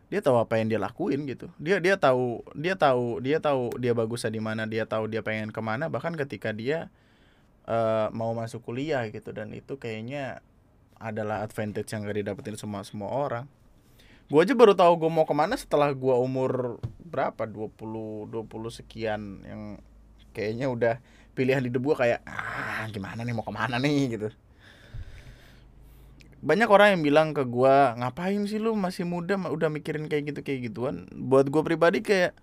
[0.08, 1.48] dia tahu apa yang dia lakuin gitu.
[1.56, 5.54] Dia dia tahu dia tahu dia tahu dia bagusnya di mana dia tahu dia pengen
[5.54, 5.88] ke mana.
[5.88, 6.92] Bahkan ketika dia
[7.64, 9.32] uh, mau masuk kuliah gitu.
[9.32, 10.42] Dan itu kayaknya
[10.98, 13.46] adalah advantage yang gak didapetin semua semua orang
[14.28, 17.48] gue aja baru tahu gue mau ke mana setelah gue umur berapa?
[17.48, 19.62] 20 20 sekian yang
[20.36, 20.94] kayaknya udah
[21.32, 23.32] pilihan hidup gue kayak ah gimana nih?
[23.32, 24.20] Mau ke mana nih?
[24.20, 24.28] gitu.
[26.44, 29.40] Banyak orang yang bilang ke gue ngapain sih lu masih muda?
[29.48, 31.08] Udah mikirin kayak gitu kayak gituan?
[31.08, 32.36] Buat gue pribadi kayak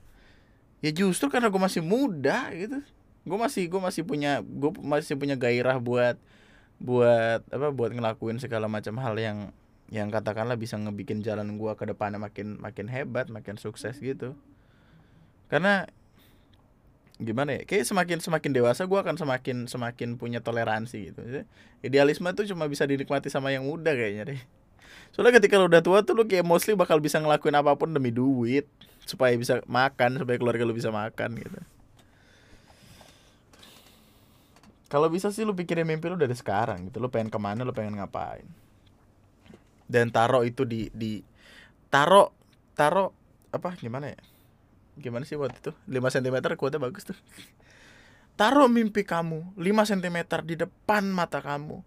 [0.81, 2.81] ya justru karena gue masih muda gitu.
[3.29, 6.17] Gue masih gue masih punya gue masih punya gairah buat
[6.81, 9.53] buat apa buat ngelakuin segala macam hal yang
[9.93, 14.33] yang katakanlah bisa ngebikin jalan gue ke depannya makin makin hebat makin sukses gitu.
[15.45, 15.85] Karena
[17.15, 21.21] gimana ya kayak semakin semakin dewasa gue akan semakin semakin punya toleransi gitu.
[21.85, 24.41] Idealisme tuh cuma bisa dinikmati sama yang muda kayaknya deh.
[25.13, 28.09] Soalnya ketika lu udah tua tuh lu kayak mostly bakal bisa ngelakuin apa pun demi
[28.09, 28.65] duit
[29.05, 31.59] supaya bisa makan supaya keluarga lu bisa makan gitu.
[34.89, 36.97] Kalau bisa sih lu pikirin mimpi lu dari sekarang gitu.
[36.97, 38.64] Lu pengen ke mana lu pengen ngapain
[39.85, 41.21] dan taruh itu di di
[41.93, 42.33] taruh
[42.73, 43.13] taruh
[43.53, 44.19] apa gimana ya?
[44.99, 45.71] Gimana sih waktu itu?
[45.87, 47.17] 5 cm kuatnya bagus tuh.
[48.35, 51.79] Taruh mimpi kamu 5 cm di depan mata kamu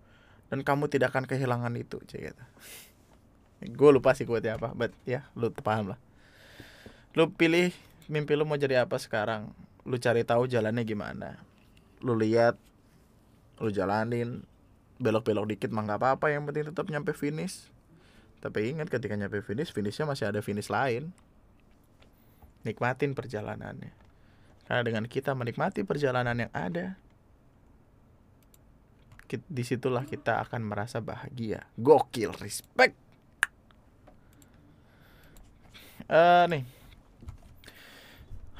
[0.49, 2.45] dan kamu tidak akan kehilangan itu cek gitu.
[3.75, 6.01] Gue lupa sih kuatnya apa but ya lu paham lah.
[7.13, 7.75] Lu pilih
[8.09, 9.53] mimpi lu mau jadi apa sekarang?
[9.85, 11.41] Lu cari tahu jalannya gimana.
[12.01, 12.57] Lu lihat
[13.61, 14.47] lu jalanin.
[14.99, 17.71] Belok-belok dikit mah nggak apa-apa yang penting tetap nyampe finish
[18.39, 21.11] tapi ingat ketika nyampe finish finishnya masih ada finish lain
[22.67, 23.95] nikmatin perjalanannya.
[24.69, 27.01] Karena dengan kita menikmati perjalanan yang ada,
[29.29, 31.65] di situlah kita akan merasa bahagia.
[31.81, 32.93] Gokil, respect.
[36.09, 36.65] Uh, nih.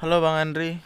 [0.01, 0.81] Halo Bang Andri.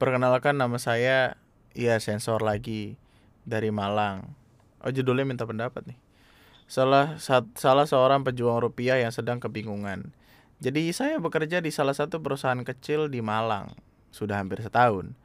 [0.00, 1.36] Perkenalkan nama saya
[1.70, 2.98] Iya sensor lagi
[3.46, 4.34] dari Malang.
[4.82, 5.98] Oh judulnya minta pendapat nih.
[6.70, 7.18] Salah
[7.58, 10.14] salah seorang pejuang rupiah yang sedang kebingungan
[10.60, 13.72] jadi saya bekerja di salah satu perusahaan kecil di Malang,
[14.12, 15.16] sudah hampir setahun.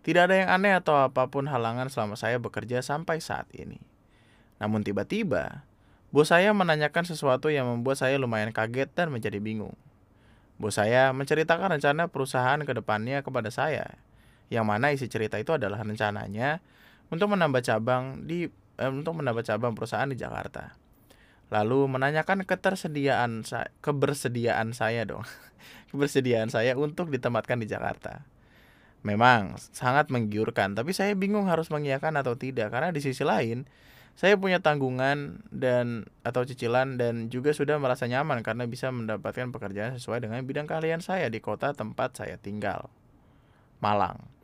[0.00, 3.76] Tidak ada yang aneh atau apa pun halangan selama saya bekerja sampai saat ini.
[4.56, 5.68] Namun tiba-tiba,
[6.08, 9.76] bos saya menanyakan sesuatu yang membuat saya lumayan kaget dan menjadi bingung.
[10.56, 14.00] Bos saya menceritakan rencana perusahaan ke depannya kepada saya,
[14.48, 16.64] yang mana isi cerita itu adalah rencananya
[17.12, 18.48] untuk menambah cabang di
[18.80, 20.87] eh, untuk menambah cabang perusahaan di Jakarta
[21.48, 25.24] lalu menanyakan ketersediaan saya, kebersediaan saya dong,
[25.90, 28.24] kebersediaan saya untuk ditempatkan di Jakarta.
[29.06, 33.64] Memang sangat menggiurkan, tapi saya bingung harus mengiyakan atau tidak karena di sisi lain
[34.18, 39.94] saya punya tanggungan dan atau cicilan dan juga sudah merasa nyaman karena bisa mendapatkan pekerjaan
[39.94, 42.90] sesuai dengan bidang keahlian saya di kota tempat saya tinggal,
[43.78, 44.37] Malang.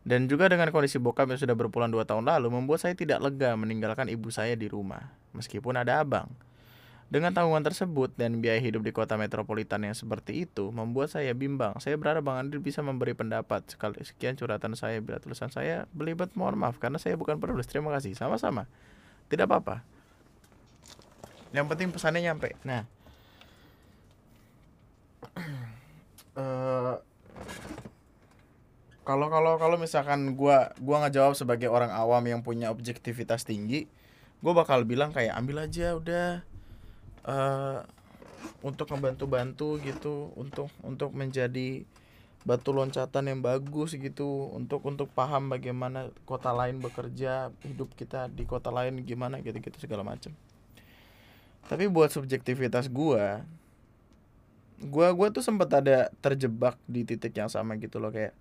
[0.00, 3.52] Dan juga dengan kondisi bokap yang sudah berpulang dua tahun lalu membuat saya tidak lega
[3.52, 6.32] meninggalkan ibu saya di rumah, meskipun ada abang.
[7.10, 11.74] Dengan tanggungan tersebut dan biaya hidup di kota metropolitan yang seperti itu membuat saya bimbang.
[11.82, 13.66] Saya berharap Bang Andri bisa memberi pendapat.
[13.66, 17.66] Sekali sekian curhatan saya bila tulisan saya belibet mohon maaf karena saya bukan penulis.
[17.66, 18.14] Terima kasih.
[18.14, 18.70] Sama-sama.
[19.26, 19.82] Tidak apa-apa.
[21.50, 22.54] Yang penting pesannya nyampe.
[22.62, 22.99] Nah.
[29.10, 33.90] Kalau kalau kalau misalkan gua gua nggak jawab sebagai orang awam yang punya objektivitas tinggi
[34.40, 36.40] gue bakal bilang kayak ambil aja udah.
[37.20, 37.84] Uh,
[38.64, 41.84] untuk membantu-bantu gitu untuk untuk menjadi
[42.48, 48.48] batu loncatan yang bagus gitu untuk untuk paham bagaimana kota lain bekerja hidup kita di
[48.48, 50.32] kota lain gimana gitu gitu segala macam
[51.68, 53.44] tapi buat subjektivitas gua
[54.80, 58.32] gua gua tuh sempat ada terjebak di titik yang sama gitu loh kayak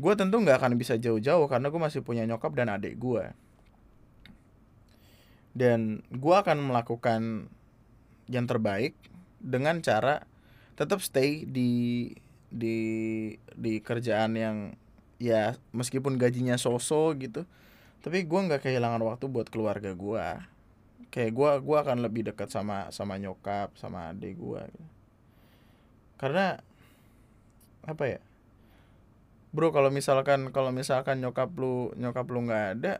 [0.00, 3.28] gue tentu nggak akan bisa jauh-jauh karena gue masih punya nyokap dan adik gue
[5.52, 7.52] dan gue akan melakukan
[8.30, 8.96] yang terbaik
[9.42, 10.24] dengan cara
[10.74, 12.08] tetap stay di
[12.48, 12.78] di
[13.54, 14.56] di kerjaan yang
[15.20, 17.44] ya meskipun gajinya soso gitu
[18.00, 20.26] tapi gue nggak kehilangan waktu buat keluarga gue
[21.10, 24.62] kayak gue gua akan lebih dekat sama sama nyokap sama adik gue
[26.16, 26.62] karena
[27.84, 28.20] apa ya
[29.50, 32.94] bro kalau misalkan kalau misalkan nyokap lu nyokap lu nggak ada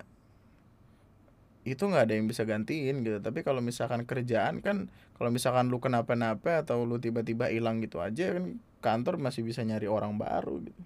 [1.68, 3.20] itu nggak ada yang bisa gantiin gitu.
[3.20, 4.88] Tapi kalau misalkan kerjaan kan
[5.20, 9.84] kalau misalkan lu kenapa-napa atau lu tiba-tiba hilang gitu aja kan kantor masih bisa nyari
[9.84, 10.82] orang baru gitu.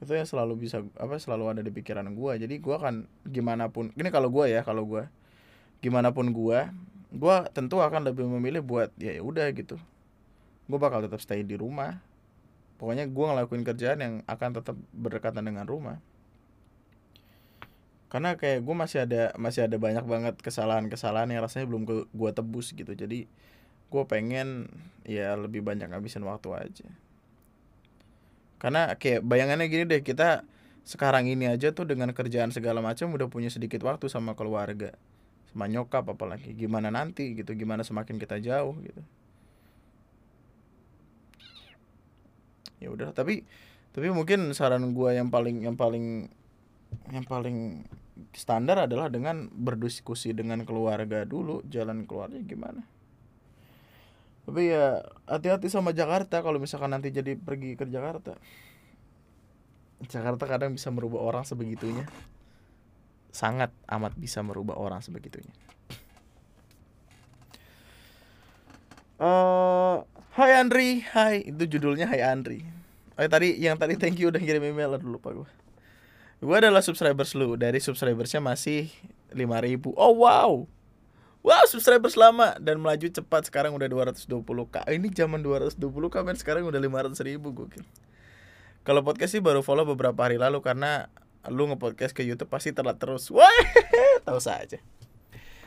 [0.00, 3.90] Itu yang selalu bisa apa selalu ada di pikiran gue jadi gue kan gimana pun
[3.98, 5.02] ini kalau gue ya kalau gue
[5.82, 6.58] gimana pun gue
[7.16, 9.76] gue tentu akan lebih memilih buat ya udah gitu.
[10.70, 11.98] Gue bakal tetap stay di rumah
[12.76, 15.98] pokoknya gue ngelakuin kerjaan yang akan tetap berdekatan dengan rumah.
[18.06, 22.72] Karena kayak gue masih ada masih ada banyak banget kesalahan-kesalahan yang rasanya belum gue tebus
[22.72, 22.92] gitu.
[22.94, 23.26] Jadi
[23.86, 24.70] gue pengen
[25.02, 26.88] ya lebih banyak ngabisin waktu aja.
[28.56, 30.46] Karena kayak bayangannya gini deh kita
[30.86, 34.94] sekarang ini aja tuh dengan kerjaan segala macam udah punya sedikit waktu sama keluarga
[35.50, 36.54] sama nyokap apalagi.
[36.54, 39.02] Gimana nanti gitu gimana semakin kita jauh gitu
[42.82, 43.42] ya udah tapi
[43.96, 46.28] tapi mungkin saran gue yang paling yang paling
[47.08, 47.88] yang paling
[48.32, 52.84] standar adalah dengan berdiskusi dengan keluarga dulu jalan keluarnya gimana.
[54.46, 58.38] Tapi ya hati-hati sama Jakarta kalau misalkan nanti jadi pergi ke Jakarta.
[60.06, 62.06] Jakarta kadang bisa merubah orang sebegitunya.
[63.34, 65.52] Sangat amat bisa merubah orang sebegitunya.
[69.16, 70.04] Uh,
[70.36, 72.60] Hai Andri, Hai itu judulnya Hai Andri.
[73.16, 75.48] Oh tadi yang tadi thank you udah kirim email dulu pak gue.
[76.44, 78.92] Gue adalah subscribers lu dari subscribersnya masih
[79.32, 80.68] 5000 Oh wow,
[81.40, 84.84] wow subscribers lama dan melaju cepat sekarang udah 220k.
[84.84, 87.80] Ini zaman 220k men sekarang udah 500 ribu gue.
[88.84, 91.08] Kalau podcast sih baru follow beberapa hari lalu karena
[91.48, 93.32] lu ngepodcast ke YouTube pasti telat terus.
[93.32, 93.48] Wah,
[94.28, 94.84] tahu saja.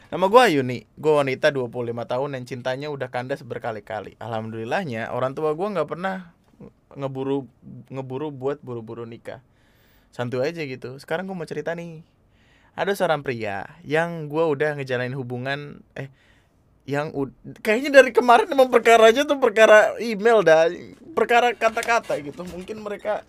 [0.09, 4.17] Nama gue Yuni, gue wanita 25 tahun dan cintanya udah kandas berkali-kali.
[4.17, 6.33] Alhamdulillahnya orang tua gue nggak pernah
[6.97, 7.45] ngeburu
[7.93, 9.45] ngeburu buat buru-buru nikah.
[10.09, 10.97] Santuy aja gitu.
[10.97, 12.01] Sekarang gue mau cerita nih.
[12.73, 16.09] Ada seorang pria yang gue udah ngejalanin hubungan eh
[16.89, 17.13] yang
[17.61, 20.73] kayaknya dari kemarin emang perkaranya tuh perkara email dah
[21.13, 23.21] perkara kata-kata gitu mungkin mereka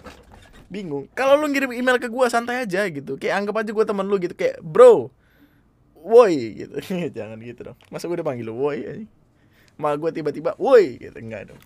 [0.73, 4.09] bingung kalau lu ngirim email ke gua santai aja gitu kayak anggap aja gua temen
[4.09, 5.13] lu gitu kayak bro
[6.01, 6.75] woi gitu.
[7.17, 7.79] Jangan gitu dong.
[7.93, 9.07] Masa gua udah panggil lu woi aja
[9.81, 11.17] mah gua tiba-tiba woi gitu.
[11.17, 11.61] Enggak dong.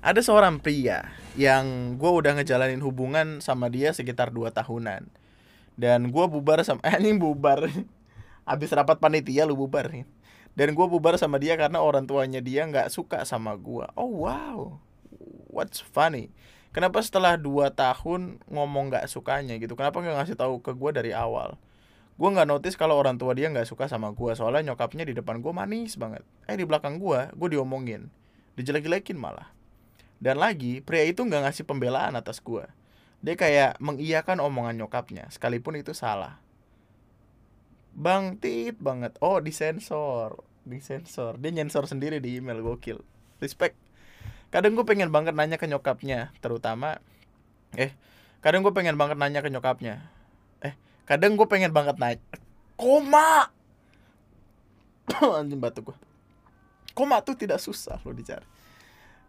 [0.00, 5.10] Ada seorang pria yang gue udah ngejalanin hubungan sama dia sekitar 2 tahunan.
[5.74, 7.66] Dan gue bubar sama eh ini bubar.
[8.46, 10.06] Habis rapat panitia lu bubar nih
[10.56, 14.80] dan gue bubar sama dia karena orang tuanya dia nggak suka sama gue oh wow.
[15.52, 16.32] What's funny?
[16.72, 19.72] Kenapa setelah dua tahun ngomong nggak sukanya gitu?
[19.72, 21.56] Kenapa nggak ngasih tahu ke gue dari awal
[22.16, 25.44] gue nggak notice kalau orang tua dia nggak suka sama gue soalnya nyokapnya di depan
[25.44, 28.08] gue manis banget eh di belakang gue gue diomongin
[28.56, 29.52] dijelek-jelekin malah
[30.16, 32.64] dan lagi pria itu nggak ngasih pembelaan atas gue
[33.20, 36.40] dia kayak mengiyakan omongan nyokapnya sekalipun itu salah
[37.96, 39.16] Bang Tit banget.
[39.24, 40.44] Oh, disensor.
[40.68, 41.40] Disensor.
[41.40, 43.00] Dia nyensor sendiri di email gokil.
[43.40, 43.72] Respect.
[44.52, 47.00] Kadang gue pengen banget nanya ke nyokapnya, terutama
[47.74, 47.96] eh
[48.44, 50.12] kadang gue pengen banget nanya ke nyokapnya.
[51.06, 52.20] Kadang gue pengen banget nanya.
[52.74, 53.48] Koma.
[55.38, 55.96] Anjing batu gue.
[56.92, 58.44] Koma tuh tidak susah lo dicari.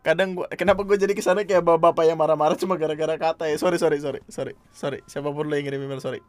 [0.01, 3.55] Kadang gue kenapa gue jadi ke sana kayak bapak-bapak yang marah-marah cuma gara-gara kata ya.
[3.55, 4.99] Sorry, sorry, sorry, sorry, sorry.
[5.05, 6.19] Siapa pun lo yang ngirim email sorry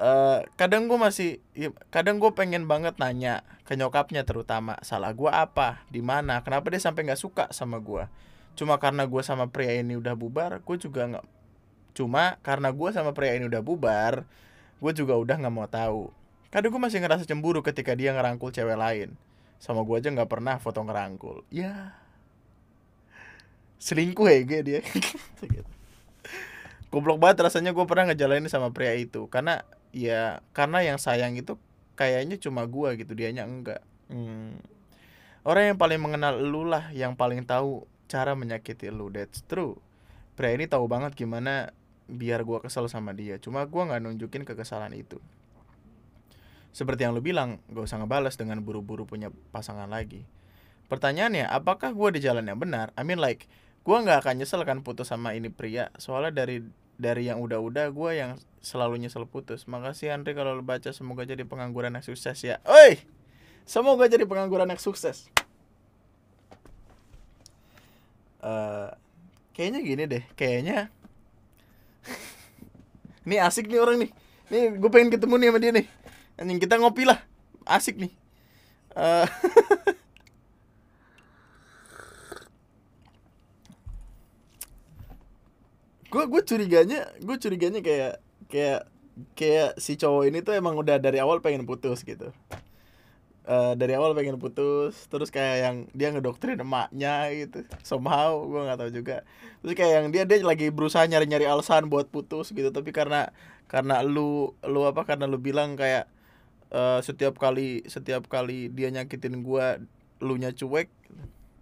[0.00, 5.28] uh, kadang gue masih ya, kadang gue pengen banget nanya ke nyokapnya terutama salah gue
[5.28, 8.04] apa di mana kenapa dia sampai nggak suka sama gue
[8.56, 11.24] cuma karena gue sama pria ini udah bubar gue juga nggak
[11.96, 14.28] cuma karena gue sama pria ini udah bubar
[14.76, 16.12] gue juga udah nggak mau tahu.
[16.52, 19.16] Kadang gue masih ngerasa cemburu ketika dia ngerangkul cewek lain.
[19.56, 21.48] Sama gue aja nggak pernah foto ngerangkul.
[21.48, 21.96] Ya.
[23.80, 24.80] Selingkuh ya gue dia.
[26.92, 29.28] Goblok banget rasanya gue pernah ngejalanin sama pria itu.
[29.32, 29.64] Karena
[29.96, 31.56] ya karena yang sayang itu
[31.96, 33.80] kayaknya cuma gua gitu dianya enggak.
[34.06, 34.62] Hmm.
[35.42, 39.08] orang yang paling mengenal lu lah yang paling tahu cara menyakiti lu.
[39.10, 39.80] That's true.
[40.36, 41.72] Pria ini tahu banget gimana
[42.06, 43.38] biar gua kesel sama dia.
[43.42, 45.18] Cuma gua nggak nunjukin kekesalan itu.
[46.70, 50.28] Seperti yang lu bilang gak usah ngebales dengan buru-buru punya pasangan lagi.
[50.92, 52.92] Pertanyaannya apakah gua di jalan yang benar?
[52.94, 53.48] I mean like
[53.82, 55.88] gua nggak akan nyesel kan putus sama ini pria.
[55.96, 56.62] Soalnya dari
[56.96, 59.68] dari yang udah-udah gue yang selalu nyesel putus.
[59.68, 60.90] Makasih Andre kalau lo baca.
[60.90, 62.58] Semoga jadi pengangguran yang sukses ya.
[62.64, 62.98] Oi!
[63.68, 65.28] Semoga jadi pengangguran yang sukses.
[68.40, 68.90] Uh,
[69.52, 70.24] kayaknya gini deh.
[70.34, 70.88] Kayaknya
[73.26, 74.10] ini asik nih orang nih.
[74.48, 75.86] Nih gue pengen ketemu nih sama dia nih.
[76.38, 77.18] Anjing kita ngopi lah.
[77.66, 78.12] Asik nih.
[78.96, 79.28] Uh,
[86.08, 88.88] gue gue curiganya gue curiganya kayak kayak
[89.36, 92.32] kayak si cowok ini tuh emang udah dari awal pengen putus gitu
[93.46, 97.64] uh, dari awal pengen putus terus kayak yang dia ngedoktrin emaknya gitu.
[97.86, 99.16] Somehow gue nggak tahu juga.
[99.62, 102.68] Terus kayak yang dia dia lagi berusaha nyari nyari alasan buat putus gitu.
[102.74, 103.30] Tapi karena
[103.70, 106.10] karena lu lu apa karena lu bilang kayak
[106.74, 109.66] uh, setiap kali setiap kali dia nyakitin gue
[110.20, 110.90] lu nya cuek.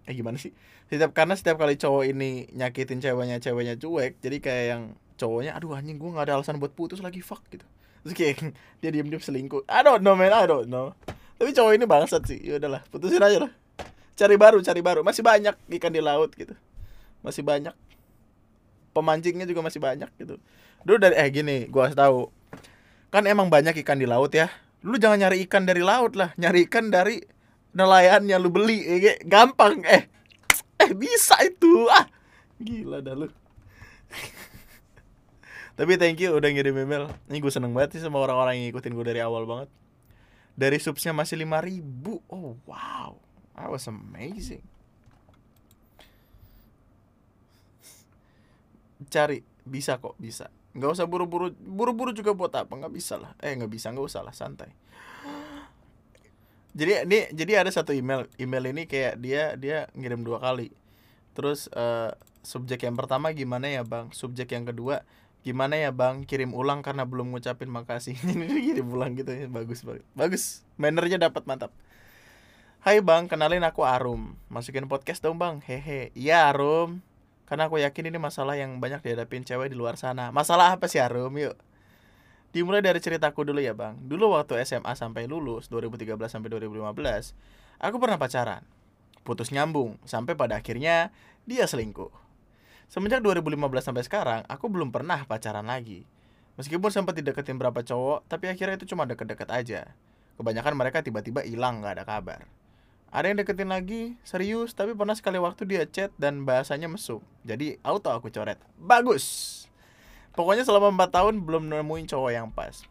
[0.05, 0.51] Eh gimana sih?
[0.89, 4.83] Setiap karena setiap kali cowok ini nyakitin ceweknya ceweknya cuek jadi kayak yang
[5.15, 7.65] cowoknya aduh anjing gue nggak ada alasan buat putus lagi fuck gitu.
[8.05, 8.35] Terus kayak
[8.81, 9.65] dia diem diem selingkuh.
[9.65, 10.93] I don't know man I don't know
[11.35, 12.39] tapi cowok ini bangsat sih.
[12.39, 13.51] Ya udahlah putusin aja lah.
[14.15, 15.03] Cari baru cari baru.
[15.03, 16.55] Masih banyak ikan di laut gitu.
[17.19, 17.75] Masih banyak.
[18.95, 20.39] Pemancingnya juga masih banyak gitu.
[20.87, 22.31] Dulu dari eh gini gua harus tahu.
[23.11, 24.47] Kan emang banyak ikan di laut ya.
[24.87, 26.31] Lu jangan nyari ikan dari laut lah.
[26.39, 27.19] Nyari ikan dari
[27.75, 29.83] nelayan yang lu beli eh, gampang.
[29.83, 30.07] Eh
[30.79, 31.91] eh bisa itu.
[31.91, 32.07] Ah
[32.63, 33.27] gila dah lu.
[35.75, 37.11] Tapi thank you udah ngirim email.
[37.27, 39.67] Ini gue seneng banget sih sama orang-orang yang ngikutin gue dari awal banget
[40.55, 43.19] dari subsnya masih 5000 oh wow.
[43.55, 44.63] That was amazing.
[49.11, 49.43] Cari.
[49.67, 50.51] Bisa kok bisa.
[50.75, 51.51] Nggak usah buru-buru.
[51.55, 52.71] Buru-buru juga buat apa?
[52.71, 53.31] Nggak bisa lah.
[53.39, 53.91] Eh nggak bisa.
[53.91, 54.35] Nggak usah lah.
[54.35, 54.71] Santai.
[56.75, 60.75] Jadi ini jadi ada satu email email ini kayak dia dia ngirim dua kali.
[61.31, 62.11] Terus uh,
[62.43, 64.11] subjek yang pertama gimana ya bang?
[64.11, 65.07] Subjek yang kedua
[65.45, 66.25] gimana ya bang?
[66.25, 68.17] Kirim ulang karena belum ngucapin makasih.
[68.33, 69.45] Ini kirim ulang gitu ya.
[69.45, 70.65] Bagus banget bagus.
[70.81, 71.69] Mannernya dapat mantap.
[72.81, 73.29] Hai bang.
[73.29, 74.33] Kenalin aku Arum.
[74.49, 75.61] Masukin podcast dong bang.
[75.61, 76.09] Hehe.
[76.17, 77.05] Iya Arum.
[77.45, 80.33] Karena aku yakin ini masalah yang banyak dihadapin cewek di luar sana.
[80.33, 81.37] Masalah apa sih Arum?
[81.37, 81.53] Yuk.
[82.49, 84.01] Dimulai dari ceritaku dulu ya bang.
[84.01, 87.37] Dulu waktu SMA sampai lulus 2013 sampai 2015
[87.85, 88.65] Aku pernah pacaran.
[89.25, 91.09] Putus nyambung Sampai pada akhirnya
[91.45, 92.24] dia selingkuh
[92.87, 96.05] Semenjak 2015 sampai sekarang Aku belum pernah pacaran lagi.
[96.55, 99.81] Meskipun sempat dideketin berapa cowok Tapi akhirnya itu cuma deket-deket aja.
[100.35, 102.45] Kebanyakan mereka tiba-tiba hilang gak ada kabar.
[103.09, 107.21] Ada yang deketin lagi Serius Tapi pernah sekali waktu dia chat Dan bahasanya mesum.
[107.41, 108.57] Jadi auto aku coret.
[108.77, 109.65] Bagus!
[110.35, 112.83] Pokoknya selama 4 tahun belum nemuin cowok yang pas.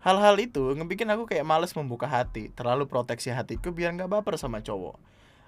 [0.00, 4.62] Hal-hal itu ngebikin aku kayak males membuka hati, terlalu proteksi hatiku biar nggak baper sama
[4.64, 4.96] cowok.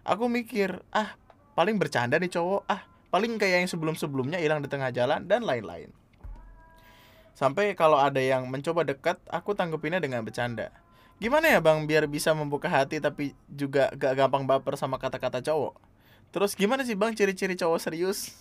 [0.02, 1.14] Aku mikir, ah
[1.54, 5.92] paling bercanda nih cowok, ah paling kayak yang sebelum-sebelumnya hilang di tengah jalan dan lain-lain.
[7.36, 10.72] Sampai kalau ada yang mencoba dekat, aku tanggepinnya dengan bercanda.
[11.20, 15.76] Gimana ya bang biar bisa membuka hati tapi juga gak gampang baper sama kata-kata cowok?
[16.32, 18.32] Terus gimana sih bang ciri-ciri cowok serius?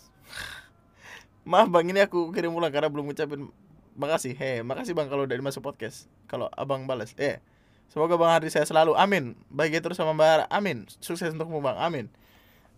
[1.51, 3.51] Maaf bang, ini aku kirim ulang karena belum ngucapin
[3.99, 4.33] makasih.
[4.39, 6.07] Hei, makasih bang kalau udah masuk podcast.
[6.31, 7.43] Kalau abang balas, eh,
[7.91, 8.95] semoga bang Hardi saya selalu.
[8.95, 9.35] Amin.
[9.51, 10.47] Baik terus sama mbak.
[10.47, 10.87] Amin.
[11.03, 11.75] Sukses untukmu bang.
[11.75, 12.05] Amin.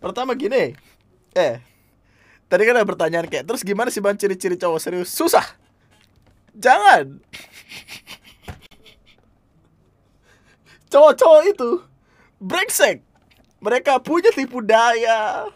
[0.02, 0.74] Pertama gini,
[1.32, 1.62] eh,
[2.54, 5.10] tadi kan ada pertanyaan kayak, terus gimana sih bang ciri-ciri cowok serius?
[5.10, 5.42] Susah.
[6.54, 7.18] Jangan.
[10.94, 11.70] Cowok-cowok itu
[12.38, 13.02] brengsek.
[13.58, 15.50] Mereka punya tipu daya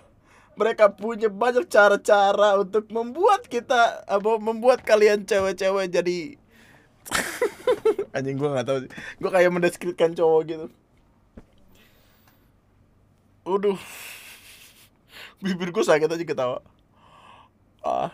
[0.59, 6.35] mereka punya banyak cara-cara untuk membuat kita apa membuat kalian cewek-cewek jadi
[8.19, 10.67] anjing gue nggak tahu gue kayak mendeskripsikan cowok gitu
[13.47, 13.79] Uduh
[15.39, 16.59] bibir gue sakit aja ketawa
[17.85, 18.13] ah.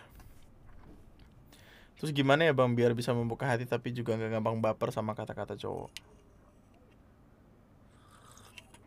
[1.98, 5.56] Terus gimana ya bang biar bisa membuka hati tapi juga nggak gampang baper sama kata-kata
[5.56, 5.88] cowok?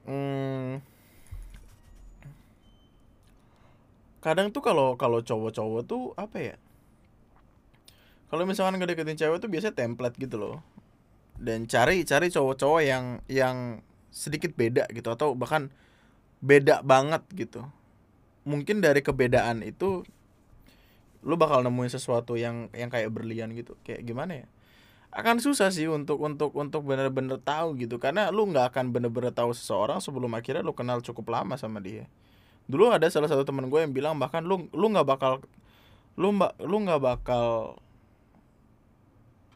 [0.07, 0.80] Hmm.
[4.21, 6.55] Kadang tuh kalau kalau cowok-cowok tuh apa ya?
[8.28, 10.59] Kalau misalkan ngedeketin cewek tuh biasanya template gitu loh.
[11.39, 13.80] Dan cari cari cowok-cowok yang yang
[14.11, 15.71] sedikit beda gitu atau bahkan
[16.43, 17.63] beda banget gitu.
[18.43, 20.07] Mungkin dari kebedaan itu
[21.26, 23.74] lu bakal nemuin sesuatu yang yang kayak berlian gitu.
[23.82, 24.47] Kayak gimana ya?
[25.09, 27.97] Akan susah sih untuk untuk untuk bener-bener tahu gitu.
[27.97, 32.05] Karena lu nggak akan bener-bener tahu seseorang sebelum akhirnya lu kenal cukup lama sama dia.
[32.68, 35.39] Dulu ada salah satu teman gue yang bilang bahkan lu lu nggak bakal
[36.20, 37.80] lu mbak lu nggak bakal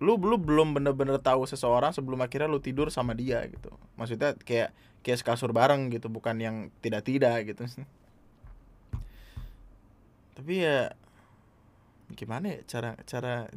[0.01, 3.69] lu lu belum bener-bener tahu seseorang sebelum akhirnya lu tidur sama dia gitu.
[3.99, 4.73] Maksudnya kayak
[5.05, 7.69] kayak kasur bareng gitu bukan yang tidak tidak gitu.
[10.41, 10.97] Tapi ya
[12.13, 13.47] gimana ya cara cara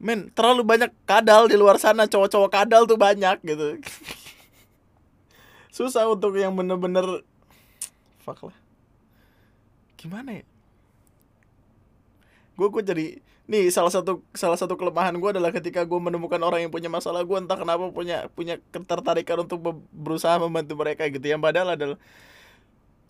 [0.00, 3.76] men terlalu banyak kadal di luar sana cowok-cowok kadal tuh banyak gitu.
[5.76, 7.22] Susah untuk yang bener-bener
[8.24, 8.56] fuck lah.
[10.00, 10.44] Gimana ya?
[12.56, 13.06] Gue gue jadi
[13.50, 17.20] nih salah satu salah satu kelemahan gue adalah ketika gue menemukan orang yang punya masalah
[17.26, 21.28] gue entah kenapa punya punya ketertarikan untuk berusaha membantu mereka gitu.
[21.28, 21.98] Yang padahal adalah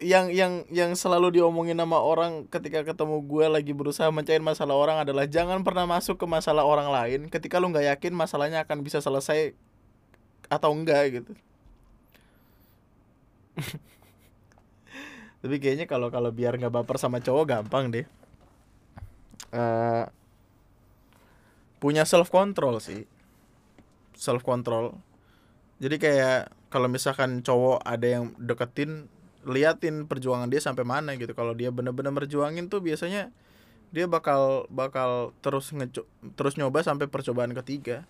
[0.01, 4.97] yang yang yang selalu diomongin nama orang ketika ketemu gue lagi berusaha mencair masalah orang
[5.05, 9.05] adalah jangan pernah masuk ke masalah orang lain ketika lu nggak yakin masalahnya akan bisa
[9.05, 9.53] selesai
[10.49, 11.33] atau enggak gitu.
[15.41, 18.07] Tapi kayaknya kalau kalau biar nggak baper sama cowok gampang deh.
[19.53, 20.09] Uh,
[21.77, 23.05] punya self control sih.
[24.17, 24.97] Self control
[25.81, 29.09] jadi kayak kalau misalkan cowok ada yang deketin
[29.45, 31.33] liatin perjuangan dia sampai mana gitu.
[31.33, 33.33] Kalau dia bener-bener berjuangin tuh biasanya
[33.91, 36.07] dia bakal bakal terus ngeco
[36.39, 38.07] terus nyoba sampai percobaan ketiga.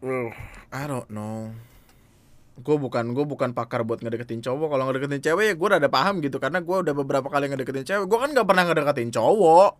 [0.00, 0.32] Uh,
[0.72, 1.52] I don't know.
[2.60, 4.68] Gue bukan gue bukan pakar buat ngedeketin cowok.
[4.76, 6.36] Kalau ngedeketin cewek ya gue udah ada paham gitu.
[6.42, 8.04] Karena gue udah beberapa kali ngedeketin cewek.
[8.08, 9.72] Gue kan nggak pernah ngedeketin cowok.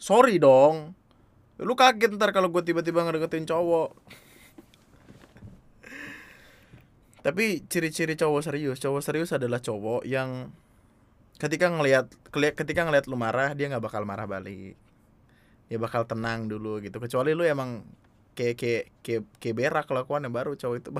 [0.00, 0.92] Sorry dong.
[1.62, 3.94] Lu kaget ntar kalau gue tiba-tiba ngedeketin cowok
[7.24, 10.52] tapi ciri-ciri cowok serius cowok serius adalah cowok yang
[11.40, 14.76] ketika ngelihat ketika ngelihat lu marah dia nggak bakal marah balik.
[15.72, 17.00] Ya bakal tenang dulu gitu.
[17.00, 17.82] Kecuali lu emang
[18.36, 20.90] kayak kayak kayak, kayak berak kelakuan yang baru cowok itu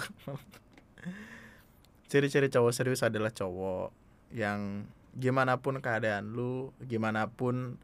[2.11, 3.91] ciri-ciri cowok serius adalah cowok
[4.31, 4.87] yang
[5.19, 7.79] gimana pun keadaan lu gimana pun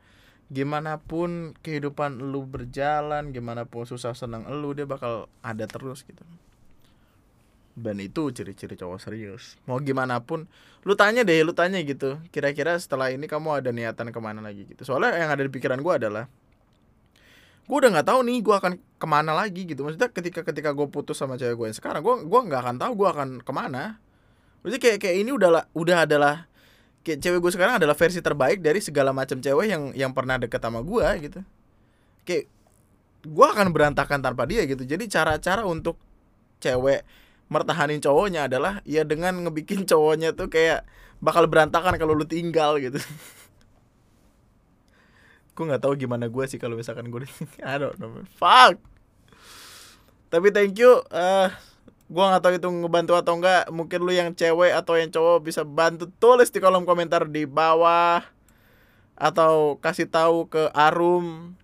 [0.50, 6.22] gimana pun kehidupan lu berjalan gimana pun susah senang lu dia bakal ada terus gitu
[7.80, 9.56] dan itu ciri-ciri cowok serius.
[9.64, 10.44] Mau gimana pun
[10.84, 12.20] lu tanya deh lu tanya gitu.
[12.28, 14.84] Kira-kira setelah ini kamu ada niatan ke mana lagi gitu.
[14.84, 16.24] Soalnya yang ada di pikiran gue adalah
[17.70, 19.80] gue udah nggak tahu nih gue akan ke mana lagi gitu.
[19.82, 22.92] Maksudnya ketika ketika gue putus sama cewek gue yang sekarang gue gue nggak akan tahu
[22.94, 23.96] gue akan ke mana.
[24.60, 26.34] Maksudnya kayak kayak ini udah udah adalah
[27.00, 30.60] kayak cewek gue sekarang adalah versi terbaik dari segala macam cewek yang yang pernah deket
[30.60, 31.40] sama gue gitu.
[32.28, 32.44] Kayak
[33.20, 34.84] gue akan berantakan tanpa dia gitu.
[34.84, 35.96] Jadi cara-cara untuk
[36.60, 37.04] cewek
[37.50, 40.86] mertahanin cowoknya adalah ya dengan ngebikin cowoknya tuh kayak
[41.18, 42.96] bakal berantakan kalau lu tinggal gitu.
[45.58, 47.26] Gue nggak tahu gimana gue sih kalau misalkan gue
[47.60, 48.80] I don't know fuck!
[50.30, 51.52] Tapi thank you uh,
[52.08, 55.60] gue nggak tahu itu ngebantu atau enggak mungkin lu yang cewek atau yang cowok bisa
[55.66, 58.24] bantu tulis di kolom komentar di bawah.
[59.20, 61.59] Atau kasih tahu ke Arum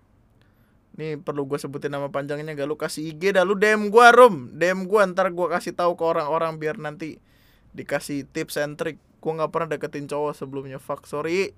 [0.97, 4.49] nih perlu gue sebutin nama panjangnya gak lu kasih IG dah lu DM gue Arum
[4.57, 7.21] DM gue ntar gue kasih tahu ke orang-orang biar nanti
[7.77, 8.97] dikasih tips and trick.
[9.21, 10.81] Gue nggak pernah deketin cowok sebelumnya.
[10.81, 11.53] Fuck sorry.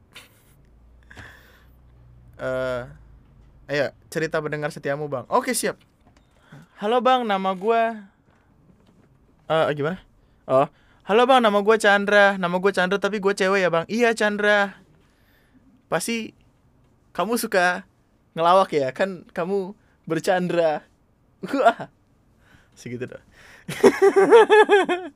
[2.35, 2.91] Uh,
[3.71, 5.25] ayo cerita pendengar setiamu bang.
[5.31, 5.79] Oke siap.
[6.83, 7.23] Halo bang.
[7.23, 7.83] Nama gue
[9.47, 10.03] uh, gimana?
[10.51, 10.67] Oh.
[11.07, 11.41] Halo bang.
[11.47, 12.27] Nama gue Chandra.
[12.35, 13.87] Nama gue Chandra tapi gue cewek ya bang.
[13.87, 14.75] Iya Chandra.
[15.87, 16.35] Pasti
[17.15, 17.87] kamu suka
[18.39, 19.75] ngelawak ya kan kamu
[20.07, 20.87] bercandra.
[21.43, 21.91] Wah.
[22.79, 23.23] Segitu dah.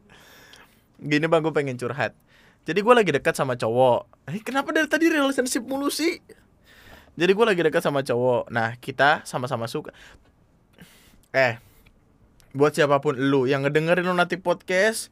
[0.99, 2.18] Gini bang gue pengen curhat.
[2.66, 4.27] Jadi gue lagi dekat sama cowok.
[4.31, 6.18] Eh kenapa dari tadi relationship mulu sih?
[7.14, 8.51] Jadi gue lagi dekat sama cowok.
[8.51, 9.95] Nah kita sama-sama suka.
[11.31, 11.62] Eh
[12.53, 15.09] buat siapa pun lu yang ngedengerin nanti podcast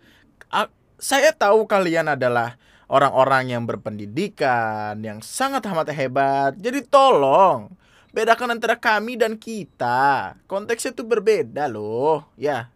[1.00, 2.60] saya tahu kalian adalah
[2.92, 6.52] orang-orang yang berpendidikan yang sangat amat hebat.
[6.60, 7.72] Jadi tolong
[8.10, 10.34] bedakan antara kami dan kita.
[10.50, 12.70] Konteksnya tuh berbeda loh ya.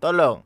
[0.00, 0.44] Tolong.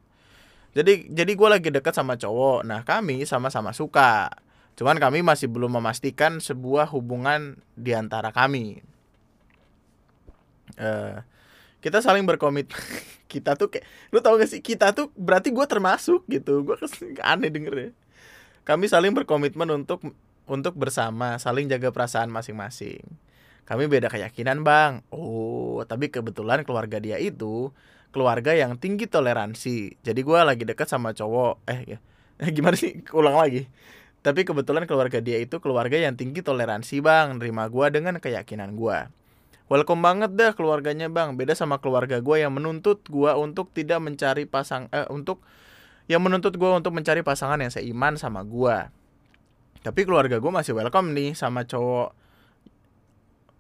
[0.71, 2.63] Jadi jadi gue lagi dekat sama cowok.
[2.63, 4.31] Nah kami sama-sama suka.
[4.79, 8.81] Cuman kami masih belum memastikan sebuah hubungan di antara kami.
[10.79, 11.21] Uh,
[11.83, 12.71] kita saling berkomit.
[13.31, 14.59] Kita tuh kayak lu tau gak sih?
[14.59, 16.67] Kita tuh berarti gue termasuk gitu.
[16.67, 16.75] Gue
[17.23, 17.91] aneh denger ya.
[18.67, 20.03] Kami saling berkomitmen untuk
[20.51, 23.07] untuk bersama saling jaga perasaan masing-masing
[23.71, 25.07] kami beda keyakinan bang.
[25.15, 27.71] Oh tapi kebetulan keluarga dia itu
[28.11, 30.03] keluarga yang tinggi toleransi.
[30.03, 31.63] Jadi gue lagi dekat sama cowok.
[31.71, 31.99] Eh ya.
[32.57, 32.99] Gimana sih?
[33.15, 33.71] Ulang lagi.
[34.27, 37.39] Tapi kebetulan keluarga dia itu keluarga yang tinggi toleransi bang.
[37.39, 39.07] Nerima gue dengan keyakinan gue
[39.71, 41.39] Welcome banget dah keluarganya bang.
[41.39, 45.47] Beda sama keluarga gue yang menuntut gue untuk tidak mencari pasang eh, Untuk
[46.11, 48.91] Yang menuntut gue untuk mencari pasangan yang seiman sama gue
[49.87, 52.19] Tapi keluarga gue masih welcome nih sama cowok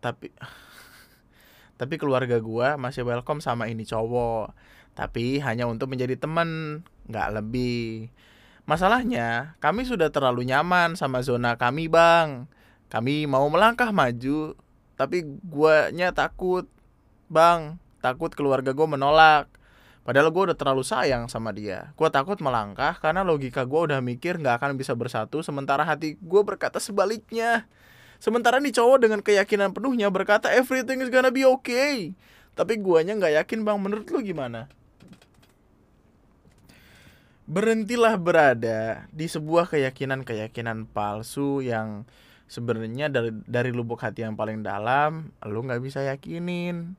[0.00, 0.32] Tapi
[1.80, 4.52] Tapi keluarga gue masih welcome sama ini cowok
[4.92, 8.10] Tapi hanya untuk menjadi teman Nggak lebih
[8.70, 12.46] Masalahnya, kami sudah terlalu nyaman sama zona kami, Bang.
[12.86, 14.54] Kami mau melangkah maju,
[14.94, 16.70] tapi guanya takut,
[17.26, 17.82] Bang.
[17.98, 19.50] Takut keluarga gue menolak.
[20.06, 21.90] Padahal gue udah terlalu sayang sama dia.
[21.98, 26.42] Gue takut melangkah karena logika gue udah mikir gak akan bisa bersatu, sementara hati gue
[26.46, 27.66] berkata sebaliknya.
[28.20, 32.12] Sementara nih cowok dengan keyakinan penuhnya berkata everything is gonna be okay.
[32.52, 34.68] Tapi guanya nggak yakin bang, menurut lu gimana?
[37.50, 42.06] berhentilah berada di sebuah keyakinan-keyakinan palsu yang
[42.46, 46.94] sebenarnya dari dari lubuk hati yang paling dalam lu nggak bisa yakinin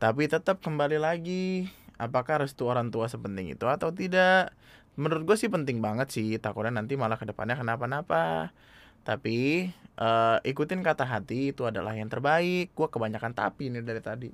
[0.00, 1.68] tapi tetap kembali lagi
[2.00, 4.56] apakah restu orang tua sepenting itu atau tidak
[4.96, 8.56] menurut gue sih penting banget sih takutnya nanti malah ke depannya kenapa-napa
[9.04, 9.68] tapi
[9.98, 12.72] uh, ikutin kata hati itu adalah yang terbaik.
[12.72, 14.30] Gue kebanyakan tapi ini dari tadi.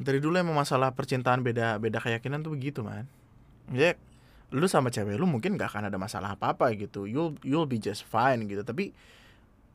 [0.00, 3.04] Dari dulu emang masalah percintaan beda beda keyakinan tuh begitu man.
[3.70, 3.96] Ya
[4.50, 7.04] lu sama cewek lu mungkin gak akan ada masalah apa apa gitu.
[7.04, 8.64] You'll you'll be just fine gitu.
[8.64, 8.96] Tapi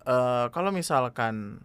[0.09, 1.61] uh, kalau misalkan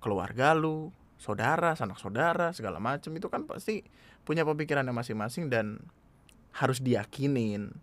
[0.00, 0.88] keluarga lu
[1.20, 3.84] saudara sanak saudara segala macam itu kan pasti
[4.24, 5.84] punya pemikirannya masing-masing dan
[6.56, 7.76] harus diyakinin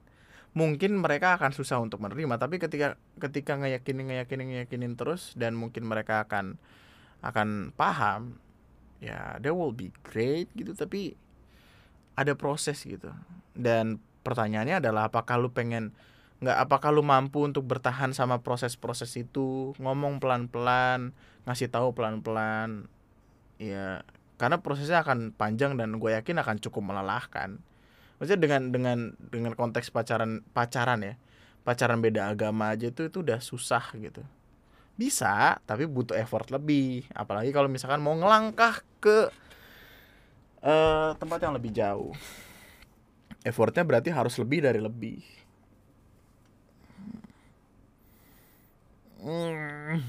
[0.57, 5.85] mungkin mereka akan susah untuk menerima tapi ketika ketika ngeyakinin ngeyakinin ngeyakinin terus dan mungkin
[5.85, 6.57] mereka akan
[7.21, 8.41] akan paham
[8.97, 11.13] ya they will be great gitu tapi
[12.17, 13.13] ada proses gitu.
[13.53, 15.93] Dan pertanyaannya adalah apakah lu pengen
[16.41, 19.77] nggak apakah lu mampu untuk bertahan sama proses-proses itu?
[19.77, 21.13] Ngomong pelan-pelan
[21.45, 22.89] ngasih tahu pelan-pelan.
[23.61, 24.01] Ya
[24.41, 27.61] karena prosesnya akan panjang dan gue yakin akan cukup melelahkan
[28.17, 31.13] maksudnya dengan dengan dengan konteks pacaran pacaran ya
[31.67, 34.23] pacaran beda agama aja itu itu udah susah gitu.
[34.95, 37.03] Bisa tapi butuh effort lebih.
[37.11, 39.27] Apalagi kalau misalkan mau ngelangkah ke
[40.63, 42.15] uh, tempat yang lebih jauh.
[43.43, 45.19] Effortnya berarti harus lebih dari lebih.
[49.17, 49.99] Hmm.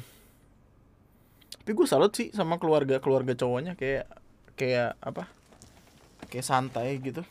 [1.59, 4.07] tapi gue salut sih sama keluarga keluarga cowoknya kayak
[4.55, 5.27] kayak apa?
[6.31, 7.27] Kayak santai gitu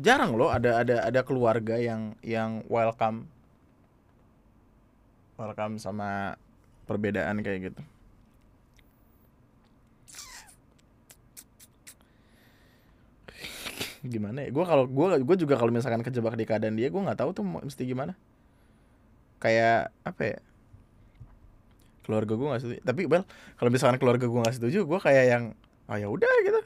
[0.00, 3.28] jarang loh ada ada ada keluarga yang yang welcome.
[5.36, 6.36] Welcome sama
[6.88, 7.80] perbedaan kayak gitu.
[14.12, 14.50] Gimana ya?
[14.52, 17.44] Gue kalau gue gue juga kalau misalkan kejebak di keadaan dia gue nggak tahu tuh
[17.44, 18.16] mesti gimana.
[19.40, 20.38] Kayak apa ya?
[22.04, 22.80] Keluarga gue nggak setuju.
[22.84, 23.24] Tapi well
[23.56, 25.44] kalau misalkan keluarga gue nggak setuju gue kayak yang
[25.88, 26.60] oh ya udah gitu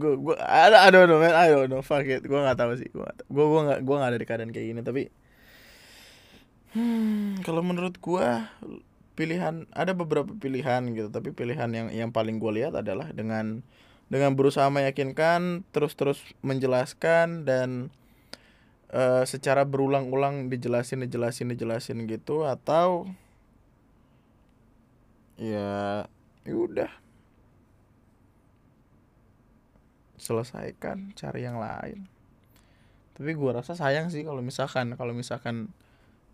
[0.00, 1.34] gue gue ada ada no man.
[1.34, 1.82] I don't know.
[1.82, 2.26] Fuck it.
[2.26, 2.90] Gue nggak tahu sih.
[2.90, 4.80] Gue gue gue nggak gue nggak ada di keadaan kayak gini.
[4.82, 5.02] Tapi
[6.74, 8.26] hmm, kalau menurut gue
[9.14, 11.08] pilihan ada beberapa pilihan gitu.
[11.08, 13.62] Tapi pilihan yang yang paling gue lihat adalah dengan
[14.10, 17.94] dengan berusaha meyakinkan terus-terus menjelaskan dan
[18.90, 23.06] uh, secara berulang-ulang dijelasin dijelasin dijelasin gitu atau
[25.38, 26.04] ya,
[26.42, 26.90] ya udah
[30.20, 32.04] selesaikan cari yang lain.
[33.16, 35.72] Tapi gua rasa sayang sih kalau misalkan kalau misalkan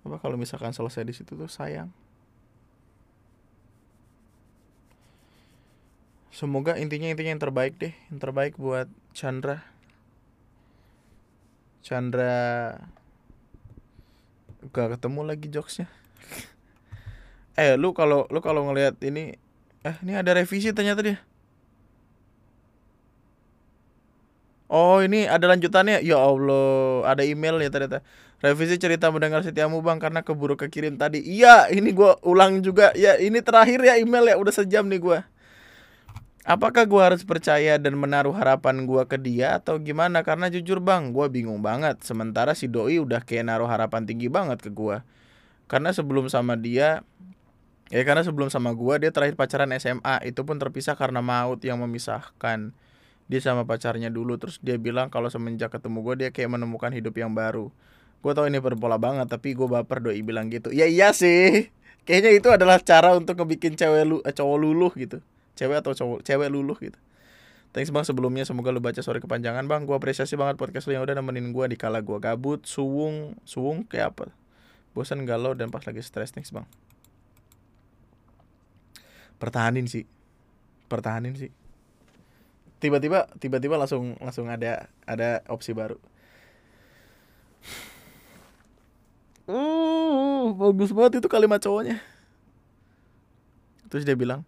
[0.03, 1.95] apa kalau misalkan selesai di situ tuh sayang.
[6.35, 9.65] Semoga intinya intinya yang terbaik deh yang terbaik buat Chandra.
[11.81, 12.77] Chandra
[14.75, 15.89] gak ketemu lagi jokesnya.
[17.57, 19.39] Eh lu kalau lu kalau ngelihat ini
[19.81, 21.19] eh ini ada revisi ternyata dia
[24.67, 28.03] Oh ini ada lanjutannya Ya Allah Ada email ya ternyata
[28.43, 33.15] Revisi cerita mendengar setiamu bang Karena keburu kekirim tadi Iya ini gue ulang juga Ya
[33.17, 35.19] ini terakhir ya email ya Udah sejam nih gue
[36.47, 40.23] Apakah gue harus percaya dan menaruh harapan gue ke dia atau gimana?
[40.23, 42.07] Karena jujur bang, gue bingung banget.
[42.07, 45.03] Sementara si doi udah kayak naruh harapan tinggi banget ke gue.
[45.67, 47.03] Karena sebelum sama dia,
[47.91, 50.23] ya karena sebelum sama gue dia terakhir pacaran SMA.
[50.23, 52.71] Itu pun terpisah karena maut yang memisahkan.
[53.27, 57.19] Dia sama pacarnya dulu, terus dia bilang kalau semenjak ketemu gue dia kayak menemukan hidup
[57.19, 57.75] yang baru.
[58.23, 60.71] Gue tau ini berpola banget, tapi gue baper doi bilang gitu.
[60.71, 61.75] Ya iya sih,
[62.07, 65.19] kayaknya itu adalah cara untuk ngebikin cewek lu, eh, cowok luluh gitu.
[65.59, 66.99] Cewek atau cowok cewek luluh gitu.
[67.75, 69.85] Thanks bang sebelumnya semoga lu baca sorry kepanjangan bang.
[69.85, 73.85] Gue apresiasi banget podcast lu yang udah nemenin gue di kala gue gabut Suwung Suwung
[73.85, 74.33] kayak apa.
[74.97, 76.65] Bosan galau dan pas lagi stres Thanks bang.
[79.37, 80.09] Pertahanin sih.
[80.89, 81.66] Pertahanin sih
[82.77, 85.97] Tiba-tiba Tiba-tiba langsung Langsung ada Ada opsi baru.
[89.47, 92.03] Uh, bagus banget itu kalimat cowoknya.
[93.87, 94.43] Terus dia bilang,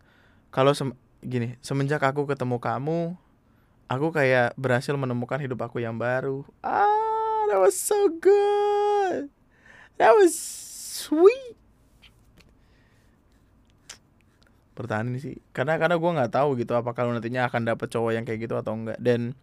[0.51, 0.91] kalau sem
[1.23, 3.15] gini semenjak aku ketemu kamu
[3.91, 6.43] aku kayak berhasil menemukan hidup aku yang baru.
[6.63, 9.31] Ah that was so good.
[9.99, 11.58] That was sweet
[14.79, 15.43] pertahanan sih.
[15.51, 18.55] Karena karena gue nggak tahu gitu apakah lu nantinya akan dapet cowok yang kayak gitu
[18.55, 19.35] atau enggak dan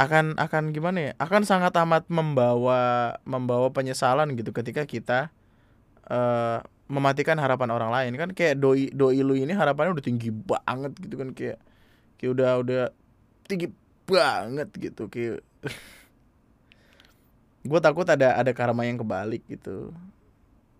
[0.00, 5.28] akan akan gimana ya akan sangat amat membawa membawa penyesalan gitu ketika kita
[6.08, 8.16] uh, mematikan harapan orang lain.
[8.16, 11.60] Kan kayak doi doi lu ini harapannya udah tinggi banget gitu kan kayak
[12.16, 12.82] kayak udah udah
[13.44, 13.68] tinggi
[14.08, 15.44] banget gitu kayak
[17.68, 19.94] gue takut ada ada karma yang kebalik gitu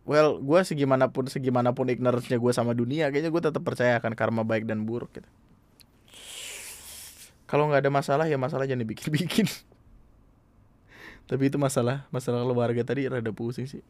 [0.03, 4.66] well gue segimanapun segimanapun ignorance-nya gue sama dunia kayaknya gue tetap percaya akan karma baik
[4.66, 5.30] dan buruk gitu.
[7.46, 9.44] Kalau nggak ada masalah ya masalah jangan dibikin-bikin.
[11.28, 13.84] Tapi itu masalah masalah keluarga tadi rada pusing sih.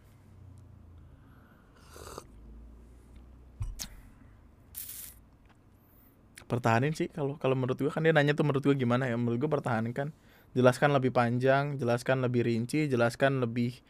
[6.50, 9.40] Pertahanin sih kalau kalau menurut gue kan dia nanya tuh menurut gue gimana ya menurut
[9.40, 10.10] gue pertahankan.
[10.52, 13.80] Jelaskan lebih panjang jelaskan lebih rinci jelaskan lebih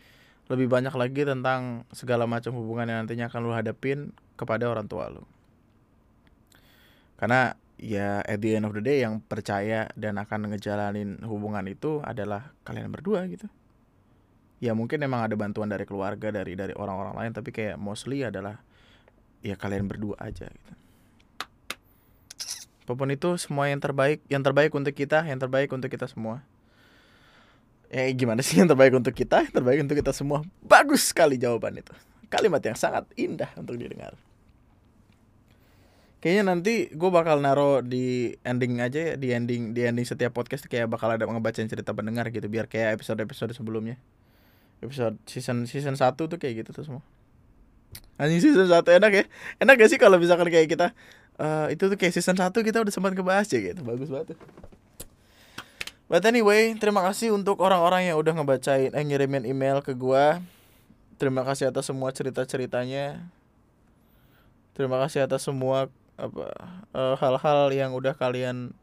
[0.50, 5.10] lebih banyak lagi tentang segala macam hubungan yang nantinya akan lo hadapin kepada orang tua
[5.12, 5.22] lo
[7.22, 11.98] karena ya at the end of the day yang percaya dan akan ngejalanin hubungan itu
[12.06, 13.50] adalah kalian berdua gitu.
[14.62, 18.62] Ya mungkin emang ada bantuan dari keluarga dari dari orang-orang lain tapi kayak mostly adalah
[19.42, 20.72] ya kalian berdua aja gitu.
[22.86, 26.46] Apa pun itu semua yang terbaik yang terbaik untuk kita yang terbaik untuk kita semua
[27.92, 29.44] ya gimana sih yang terbaik untuk kita?
[29.44, 30.40] Yang terbaik untuk kita semua.
[30.64, 31.92] Bagus sekali jawaban itu.
[32.32, 34.16] Kalimat yang sangat indah untuk didengar.
[36.24, 40.70] Kayaknya nanti gue bakal naro di ending aja ya di ending di ending setiap podcast
[40.70, 43.98] kayak bakal ada ngebacain cerita pendengar gitu biar kayak episode episode sebelumnya.
[44.80, 47.02] Episode season season satu tuh kayak gitu tuh semua.
[48.16, 49.24] Anjing season satu enak ya.
[49.60, 50.96] Enak gak sih kalau misalkan kayak kita
[51.42, 53.82] uh, itu tuh kayak season satu kita udah sempat ngebahas ya gitu.
[53.84, 54.38] Bagus banget
[56.12, 60.44] But anyway, terima kasih untuk orang-orang yang udah ngebacain, eh ngirimin email ke gua.
[61.16, 63.24] Terima kasih atas semua cerita-ceritanya.
[64.76, 65.88] Terima kasih atas semua
[66.20, 66.52] apa
[66.92, 68.76] uh, hal-hal yang udah kalian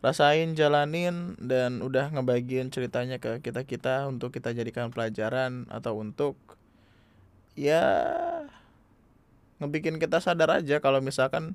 [0.00, 6.40] rasain jalanin dan udah ngebagiin ceritanya ke kita kita untuk kita jadikan pelajaran atau untuk
[7.52, 7.84] ya
[9.60, 11.52] ngebikin kita sadar aja kalau misalkan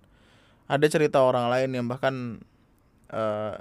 [0.69, 2.37] ada cerita orang lain yang bahkan
[3.09, 3.57] uh,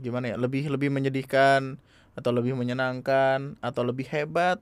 [0.00, 1.76] gimana ya lebih lebih menyedihkan
[2.18, 4.58] atau lebih menyenangkan atau lebih hebat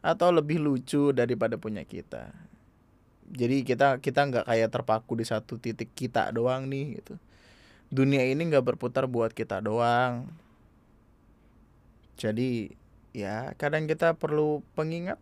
[0.00, 2.32] atau lebih lucu daripada punya kita.
[3.30, 7.14] Jadi kita kita nggak kayak terpaku di satu titik kita doang nih gitu.
[7.92, 10.26] Dunia ini nggak berputar buat kita doang.
[12.18, 12.74] Jadi
[13.14, 15.18] ya kadang kita perlu pengingat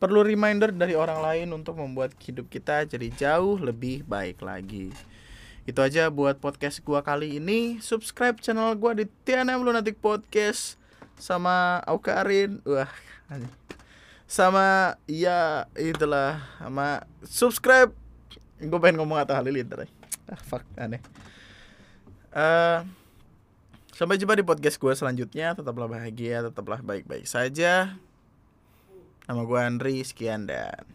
[0.00, 4.94] perlu reminder dari orang lain untuk membuat hidup kita jadi jauh lebih baik lagi
[5.68, 7.80] itu aja buat podcast gua kali ini.
[7.84, 10.80] Subscribe channel gua di TNM Lunatic Podcast
[11.20, 12.88] sama Aukarin wah
[14.24, 17.90] sama ya itulah sama subscribe.
[18.60, 19.90] Gue pengen ngomong atau halilintar
[20.30, 21.02] ah fuck aneh.
[22.30, 22.86] Uh,
[23.90, 25.58] sampai jumpa di podcast gue selanjutnya.
[25.58, 27.98] Tetaplah bahagia tetaplah baik-baik saja.
[29.26, 30.86] Nama gue Andri sekian dan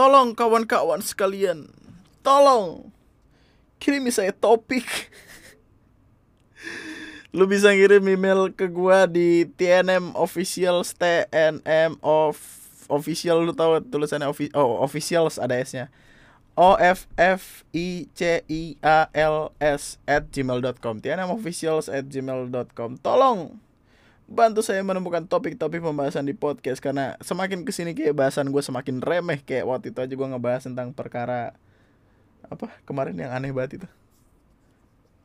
[0.00, 1.68] tolong kawan-kawan sekalian.
[2.24, 2.88] Tolong.
[3.76, 4.88] Kirimi saya topik.
[7.36, 12.40] Lu bisa ngirim email ke gua di TNM official TNM of
[12.90, 15.92] official lu tahu tulisannya ofi oh officials ada s-nya.
[16.58, 22.98] O F F I C I A L S at gmail.com TNM officials at gmail.com
[23.04, 23.60] tolong
[24.30, 29.02] bantu saya menemukan topik-topik pembahasan di podcast karena semakin ke sini kayak bahasan gue semakin
[29.02, 31.58] remeh kayak waktu itu aja gue ngebahas tentang perkara
[32.46, 33.88] apa kemarin yang aneh banget itu.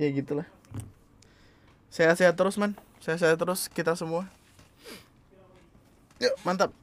[0.02, 0.50] Ya gitulah.
[1.94, 2.74] Sehat-sehat terus man.
[2.98, 4.26] Sehat-sehat terus kita semua.
[6.18, 6.74] Yuk mantap.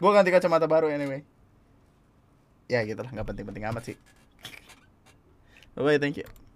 [0.00, 1.20] Gue ganti kacamata baru anyway.
[2.68, 3.96] Ya gitu lah Gak penting-penting amat sih.
[5.76, 6.38] Bye bye thank you